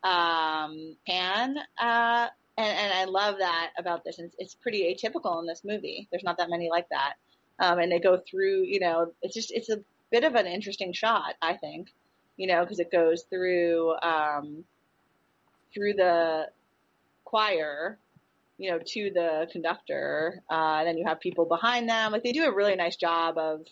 um, 0.02 0.96
pan, 1.06 1.56
uh, 1.78 2.28
and 2.58 2.78
and 2.78 2.92
I 2.94 3.04
love 3.04 3.36
that 3.38 3.70
about 3.78 4.04
this. 4.04 4.18
It's, 4.18 4.34
it's 4.38 4.54
pretty 4.54 4.94
atypical 4.94 5.40
in 5.40 5.46
this 5.46 5.62
movie. 5.64 6.08
There's 6.10 6.24
not 6.24 6.38
that 6.38 6.50
many 6.50 6.70
like 6.70 6.88
that, 6.90 7.14
um, 7.58 7.78
and 7.78 7.92
they 7.92 8.00
go 8.00 8.18
through. 8.18 8.64
You 8.64 8.80
know, 8.80 9.12
it's 9.22 9.34
just 9.34 9.50
it's 9.50 9.70
a 9.70 9.80
bit 10.10 10.24
of 10.24 10.34
an 10.34 10.46
interesting 10.46 10.92
shot, 10.92 11.34
I 11.40 11.54
think. 11.54 11.88
You 12.36 12.46
know, 12.46 12.62
because 12.62 12.78
it 12.78 12.90
goes 12.90 13.22
through 13.30 13.94
um, 14.02 14.64
through 15.72 15.94
the 15.94 16.48
choir 17.24 17.98
you 18.62 18.70
know, 18.70 18.78
to 18.78 19.10
the 19.12 19.48
conductor. 19.50 20.40
Uh, 20.48 20.76
and 20.78 20.86
then 20.86 20.96
you 20.96 21.04
have 21.04 21.18
people 21.18 21.46
behind 21.46 21.88
them. 21.88 22.12
Like 22.12 22.22
they 22.22 22.30
do 22.30 22.44
a 22.44 22.54
really 22.54 22.76
nice 22.76 22.94
job 22.94 23.36
of, 23.36 23.62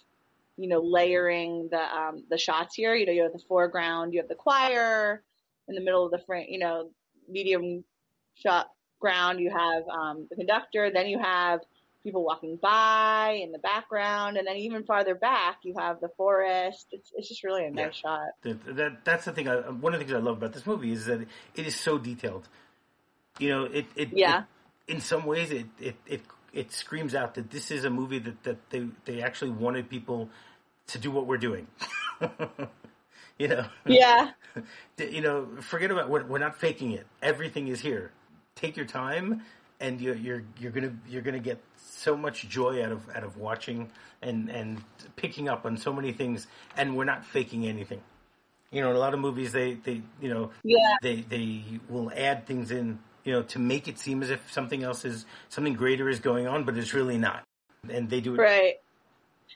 you 0.56 0.68
know, 0.68 0.80
layering 0.80 1.68
the 1.70 1.80
um, 1.80 2.24
the 2.28 2.36
shots 2.36 2.74
here. 2.74 2.94
You 2.96 3.06
know, 3.06 3.12
you 3.12 3.22
have 3.22 3.32
the 3.32 3.42
foreground, 3.48 4.12
you 4.12 4.20
have 4.20 4.28
the 4.28 4.34
choir 4.34 5.22
in 5.68 5.76
the 5.76 5.80
middle 5.80 6.04
of 6.04 6.10
the 6.10 6.18
frame. 6.18 6.46
You 6.48 6.58
know, 6.58 6.90
medium 7.28 7.84
shot 8.34 8.70
ground. 8.98 9.38
You 9.38 9.50
have 9.50 9.84
um, 9.88 10.26
the 10.28 10.34
conductor. 10.34 10.90
Then 10.90 11.06
you 11.06 11.20
have 11.20 11.60
people 12.02 12.24
walking 12.24 12.58
by 12.60 13.40
in 13.42 13.52
the 13.52 13.58
background, 13.58 14.36
and 14.36 14.46
then 14.46 14.56
even 14.56 14.84
farther 14.84 15.14
back 15.14 15.58
you 15.62 15.74
have 15.78 16.00
the 16.00 16.08
forest. 16.16 16.86
It's 16.92 17.10
it's 17.14 17.28
just 17.28 17.44
really 17.44 17.66
a 17.66 17.70
nice 17.70 18.00
yeah. 18.04 18.10
shot. 18.10 18.28
That, 18.42 18.76
that 18.76 19.04
that's 19.04 19.24
the 19.24 19.32
thing. 19.32 19.48
I, 19.48 19.56
one 19.70 19.94
of 19.94 20.00
the 20.00 20.06
things 20.06 20.14
I 20.14 20.20
love 20.20 20.38
about 20.38 20.52
this 20.52 20.66
movie 20.66 20.92
is 20.92 21.06
that 21.06 21.20
it 21.54 21.66
is 21.66 21.76
so 21.76 21.98
detailed. 21.98 22.48
You 23.38 23.48
know, 23.48 23.64
it 23.64 23.86
it 23.96 24.10
yeah. 24.12 24.44
It, 24.86 24.94
in 24.94 25.00
some 25.00 25.24
ways, 25.24 25.50
it, 25.50 25.66
it 25.78 25.96
it 26.06 26.22
it 26.52 26.72
screams 26.72 27.14
out 27.14 27.34
that 27.34 27.50
this 27.50 27.70
is 27.70 27.84
a 27.84 27.90
movie 27.90 28.18
that 28.18 28.42
that 28.44 28.70
they 28.70 28.86
they 29.04 29.22
actually 29.22 29.52
wanted 29.52 29.88
people 29.88 30.28
to 30.88 30.98
do 30.98 31.10
what 31.10 31.26
we're 31.26 31.38
doing. 31.38 31.66
you 33.38 33.48
know. 33.48 33.66
Yeah. 33.86 34.30
you 34.98 35.20
know, 35.20 35.48
forget 35.60 35.90
about 35.90 36.10
we're, 36.10 36.24
we're 36.24 36.38
not 36.38 36.58
faking 36.58 36.92
it. 36.92 37.06
Everything 37.22 37.68
is 37.68 37.80
here. 37.80 38.12
Take 38.56 38.76
your 38.76 38.86
time, 38.86 39.42
and 39.80 40.00
you're 40.00 40.14
you're 40.14 40.42
you're 40.58 40.72
gonna 40.72 40.92
you're 41.08 41.22
gonna 41.22 41.38
get 41.38 41.58
so 41.76 42.16
much 42.16 42.48
joy 42.48 42.84
out 42.84 42.92
of 42.92 43.08
out 43.14 43.24
of 43.24 43.36
watching 43.36 43.90
and 44.22 44.48
and 44.50 44.82
picking 45.16 45.48
up 45.48 45.64
on 45.64 45.76
so 45.76 45.92
many 45.92 46.12
things, 46.12 46.46
and 46.76 46.96
we're 46.96 47.04
not 47.04 47.24
faking 47.24 47.66
anything. 47.66 48.00
You 48.70 48.82
know, 48.82 48.90
in 48.90 48.96
a 48.96 48.98
lot 48.98 49.14
of 49.14 49.20
movies 49.20 49.52
they 49.52 49.74
they 49.74 50.02
you 50.20 50.28
know 50.28 50.50
yeah. 50.62 50.96
they 51.02 51.22
they 51.22 51.62
will 51.88 52.12
add 52.14 52.46
things 52.46 52.70
in 52.70 52.98
you 53.24 53.32
know 53.32 53.42
to 53.44 53.58
make 53.58 53.88
it 53.88 53.98
seem 53.98 54.22
as 54.22 54.30
if 54.30 54.52
something 54.52 54.82
else 54.82 55.04
is 55.04 55.24
something 55.48 55.74
greater 55.74 56.08
is 56.08 56.20
going 56.20 56.46
on, 56.46 56.64
but 56.64 56.76
it's 56.76 56.94
really 56.94 57.18
not, 57.18 57.44
and 57.88 58.08
they 58.10 58.20
do 58.20 58.34
it 58.34 58.38
right. 58.38 58.74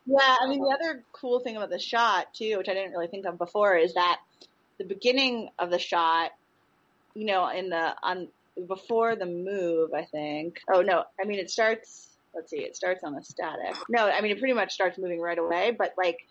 Yeah, 0.07 0.37
I 0.41 0.49
mean 0.49 0.61
the 0.61 0.75
other 0.75 1.03
cool 1.13 1.41
thing 1.41 1.57
about 1.57 1.71
the 1.71 1.79
shot 1.79 2.35
too, 2.35 2.57
which 2.59 2.69
I 2.69 2.75
didn't 2.75 2.93
really 2.93 3.07
think 3.07 3.27
of 3.27 3.39
before, 3.39 3.77
is 3.77 3.95
that 3.95 4.21
the 4.79 4.85
beginning 4.85 5.51
of 5.59 5.71
the 5.71 5.79
shot, 5.79 6.33
you 7.15 7.27
know, 7.27 7.49
in 7.49 7.69
the 7.71 7.95
on 8.03 8.29
before 8.67 9.17
the 9.17 9.27
move, 9.27 9.93
I 9.95 10.05
think. 10.05 10.61
Oh 10.73 10.83
no, 10.83 11.05
I 11.21 11.27
mean 11.27 11.39
it 11.39 11.51
starts 11.51 12.15
let's 12.35 12.51
see, 12.51 12.59
it 12.59 12.77
starts 12.77 13.05
on 13.05 13.15
the 13.15 13.23
static. 13.23 13.77
No, 13.89 14.07
I 14.07 14.21
mean, 14.21 14.33
it 14.33 14.39
pretty 14.39 14.55
much 14.55 14.73
starts 14.73 14.99
moving 14.99 15.21
right 15.21 15.39
away, 15.39 15.75
but 15.77 15.95
like 15.97 16.27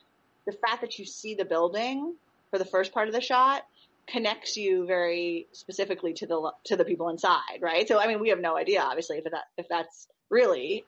the 0.45 0.51
fact 0.51 0.81
that 0.81 0.99
you 0.99 1.05
see 1.05 1.35
the 1.35 1.45
building 1.45 2.15
for 2.51 2.59
the 2.59 2.65
first 2.65 2.93
part 2.93 3.07
of 3.07 3.13
the 3.13 3.21
shot 3.21 3.65
connects 4.07 4.57
you 4.57 4.85
very 4.85 5.47
specifically 5.53 6.13
to 6.13 6.27
the, 6.27 6.51
to 6.65 6.75
the 6.75 6.83
people 6.83 7.09
inside, 7.09 7.61
right? 7.61 7.87
So, 7.87 7.99
I 7.99 8.07
mean, 8.07 8.19
we 8.19 8.29
have 8.29 8.39
no 8.39 8.57
idea, 8.57 8.81
obviously, 8.81 9.17
if 9.17 9.23
that, 9.25 9.45
if 9.57 9.67
that's 9.69 10.07
really, 10.29 10.83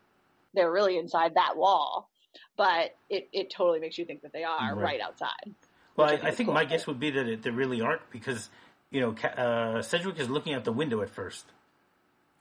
they're 0.54 0.72
really 0.72 0.98
inside 0.98 1.36
that 1.36 1.56
wall, 1.56 2.10
but 2.58 2.96
it, 3.10 3.30
it 3.32 3.50
totally 3.50 3.80
makes 3.80 3.98
you 3.98 4.06
think 4.06 4.22
that 4.24 4.34
they 4.34 4.44
are 4.44 4.76
right, 4.76 4.84
right 4.84 5.02
outside. 5.02 5.56
Well, 5.96 6.10
I, 6.10 6.14
I, 6.14 6.32
think, 6.32 6.48
cool. 6.48 6.54
my 6.54 6.66
guess 6.66 6.88
would 6.88 7.00
be 7.00 7.12
that 7.12 7.26
it, 7.26 7.42
they 7.42 7.52
really 7.52 7.82
aren't 7.82 8.02
because, 8.12 8.50
you 8.92 9.02
know, 9.02 9.16
uh, 9.28 9.82
Sedgwick 9.82 10.20
is 10.20 10.30
looking 10.30 10.54
out 10.54 10.64
the 10.64 10.72
window 10.72 11.02
at 11.02 11.10
first 11.10 11.46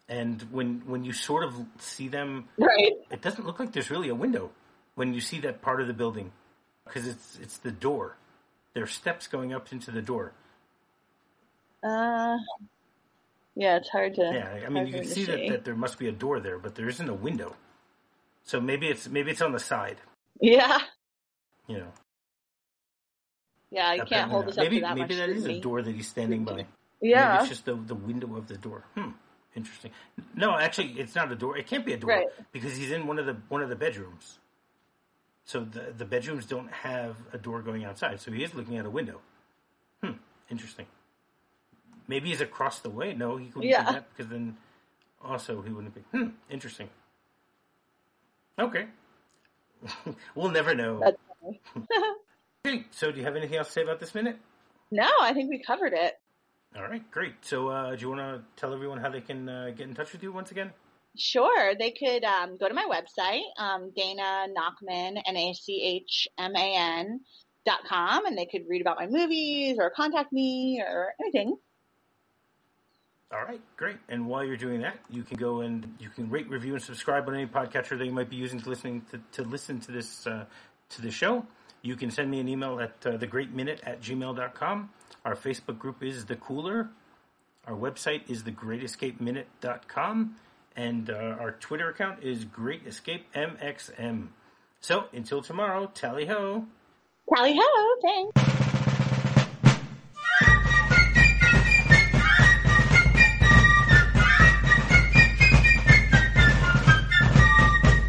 and 0.09 0.43
when 0.51 0.83
when 0.87 1.05
you 1.05 1.13
sort 1.13 1.45
of 1.45 1.55
see 1.79 2.09
them, 2.09 2.47
right, 2.59 2.93
it 3.11 3.23
doesn't 3.23 3.47
look 3.47 3.59
like 3.59 3.73
there's 3.73 3.91
really 3.91 4.09
a 4.09 4.15
window 4.15 4.51
when 4.95 5.15
you 5.15 5.21
see 5.21 5.41
that 5.41 5.63
part 5.63 5.81
of 5.81 5.87
the 5.87 5.95
building 5.95 6.33
because 6.85 7.07
it's 7.07 7.39
it's 7.41 7.59
the 7.59 7.71
door. 7.71 8.17
There 8.75 8.83
are 8.83 8.89
steps 8.89 9.27
going 9.29 9.53
up 9.53 9.73
into 9.73 9.91
the 9.91 10.03
door. 10.03 10.33
Uh, 11.83 12.37
yeah, 13.55 13.77
it's 13.77 13.89
hard 13.89 14.15
to. 14.17 14.23
Yeah, 14.23 14.67
I 14.67 14.69
mean, 14.69 14.87
you 14.87 14.95
can 14.95 15.05
see 15.05 15.25
that, 15.25 15.49
that 15.49 15.65
there 15.65 15.77
must 15.77 15.99
be 15.99 16.09
a 16.09 16.13
door 16.13 16.41
there, 16.41 16.59
but 16.59 16.75
there 16.75 16.89
isn't 16.89 17.09
a 17.09 17.15
window. 17.15 17.55
So 18.45 18.61
maybe 18.61 18.89
it's 18.89 19.09
maybe 19.09 19.31
it's 19.31 19.43
on 19.43 19.53
the 19.53 19.61
side. 19.61 19.97
Yeah. 20.41 20.79
You 21.67 21.79
know. 21.79 21.93
Yeah, 23.75 23.95
you 23.95 24.05
can't 24.05 24.31
hold 24.31 24.47
this 24.47 24.57
up 24.57 24.65
maybe, 24.65 24.77
to 24.77 24.83
that 24.83 24.97
Maybe 24.97 25.17
that 25.17 25.29
is 25.29 25.45
a 25.47 25.59
door 25.59 25.83
that 25.83 25.95
he's 25.95 26.07
standing 26.07 26.45
by. 26.45 26.67
Yeah. 27.01 27.33
Maybe 27.33 27.41
it's 27.41 27.49
just 27.49 27.65
the 27.65 27.75
the 27.75 27.95
window 27.95 28.37
of 28.37 28.47
the 28.47 28.57
door. 28.57 28.85
Hmm. 28.95 29.11
Interesting. 29.57 29.91
No, 30.35 30.57
actually, 30.57 30.93
it's 30.99 31.15
not 31.15 31.31
a 31.31 31.35
door. 31.37 31.57
It 31.57 31.67
can't 31.67 31.85
be 31.85 31.93
a 31.93 31.97
door 31.97 32.11
right. 32.11 32.27
because 32.53 32.77
he's 32.77 32.91
in 32.91 33.07
one 33.07 33.19
of 33.19 33.27
the 33.27 33.37
one 33.49 33.63
of 33.63 33.69
the 33.69 33.77
bedrooms. 33.77 34.39
So 35.45 35.65
the 35.65 35.93
the 35.97 36.05
bedrooms 36.05 36.47
don't 36.47 36.71
have 36.71 37.17
a 37.33 37.39
door 37.39 37.63
going 37.63 37.85
outside. 37.85 38.21
So 38.21 38.31
he 38.31 38.45
is 38.45 38.55
looking 38.55 38.79
at 38.79 38.87
a 38.87 38.91
window. 38.91 39.21
Hmm. 40.03 40.13
Interesting. 40.51 40.87
Maybe 42.07 42.29
he's 42.29 42.41
across 42.41 42.81
the 42.81 42.91
way. 42.91 43.13
No, 43.15 43.37
he 43.37 43.47
couldn't 43.47 43.69
yeah. 43.69 43.87
do 43.87 43.93
that 43.93 44.09
because 44.11 44.31
then 44.31 44.57
also 45.23 45.63
he 45.63 45.71
wouldn't 45.71 45.95
be. 45.95 46.03
Hmm. 46.17 46.29
Interesting. 46.49 46.89
Okay. 48.59 48.87
we'll 50.35 50.51
never 50.51 50.75
know. 50.75 51.03
okay. 52.67 52.85
So, 52.91 53.11
do 53.11 53.19
you 53.19 53.25
have 53.25 53.37
anything 53.37 53.57
else 53.57 53.69
to 53.69 53.73
say 53.73 53.83
about 53.83 54.01
this 54.01 54.15
minute? 54.15 54.37
No, 54.91 55.09
I 55.21 55.33
think 55.33 55.51
we 55.51 55.63
covered 55.63 55.93
it. 55.93 56.15
All 56.77 56.83
right, 56.83 57.09
great. 57.11 57.35
So, 57.43 57.69
uh, 57.69 57.95
do 57.95 58.01
you 58.01 58.09
want 58.09 58.21
to 58.21 58.43
tell 58.57 58.75
everyone 58.75 58.99
how 58.99 59.11
they 59.11 59.21
can 59.21 59.49
uh, 59.49 59.71
get 59.77 59.89
in 59.89 59.95
touch 59.95 60.13
with 60.13 60.23
you 60.23 60.33
once 60.33 60.51
again? 60.51 60.73
Sure. 61.17 61.75
They 61.79 61.93
could 61.93 62.25
um, 62.25 62.57
go 62.57 62.69
to 62.69 62.75
my 62.75 62.87
website, 62.91 63.43
um, 63.57 63.93
Dana 63.95 64.49
Nachman, 64.49 65.21
N-A-C-H-M-A-N 65.25 67.21
dot 67.65 67.81
com, 67.89 68.27
and 68.27 68.37
they 68.37 68.47
could 68.47 68.63
read 68.69 68.81
about 68.81 68.99
my 68.99 69.07
movies 69.07 69.77
or 69.79 69.91
contact 69.91 70.33
me 70.33 70.83
or 70.85 71.15
anything. 71.21 71.57
All 73.33 73.43
right, 73.45 73.61
great. 73.77 73.97
And 74.09 74.27
while 74.27 74.45
you're 74.45 74.57
doing 74.57 74.81
that, 74.83 74.99
you 75.09 75.23
can 75.23 75.37
go 75.37 75.61
and 75.61 75.95
you 75.99 76.09
can 76.09 76.29
rate, 76.31 76.49
review, 76.49 76.75
and 76.75 76.83
subscribe 76.83 77.29
on 77.29 77.35
any 77.35 77.47
podcatcher 77.47 77.97
that 77.99 78.05
you 78.05 78.13
might 78.13 78.31
be 78.31 78.37
using 78.37 78.61
to 78.61 78.69
listening 78.69 79.03
to, 79.11 79.21
to 79.33 79.49
listen 79.49 79.81
to 79.81 79.93
this 79.93 80.27
uh, 80.27 80.45
to 80.91 81.03
the 81.03 81.11
show. 81.11 81.47
You 81.85 81.97
can 81.97 82.11
send 82.11 82.31
me 82.31 82.41
an 82.41 82.49
email 82.49 82.81
at 82.81 82.95
uh, 83.05 83.19
thegreatminute 83.19 83.81
at 83.85 84.01
gmail.com. 84.01 84.89
Our 85.23 85.35
Facebook 85.37 85.79
group 85.79 86.03
is 86.03 86.25
The 86.25 86.37
Cooler. 86.37 86.89
Our 87.67 87.75
website 87.75 88.31
is 88.31 88.43
thegreatescapeminute.com. 88.45 90.37
And 90.77 91.11
uh, 91.11 91.37
our 91.39 91.53
Twitter 91.53 91.91
account 91.91 92.23
is 92.23 92.47
Great 92.47 92.87
Escape 92.87 93.31
MXM. 93.35 94.29
So 94.81 95.05
until 95.13 95.43
tomorrow, 95.43 95.91
tally 95.93 96.25
ho. 96.25 96.65
Tally 97.35 97.55
ho, 97.61 97.97
thanks. 98.03 98.64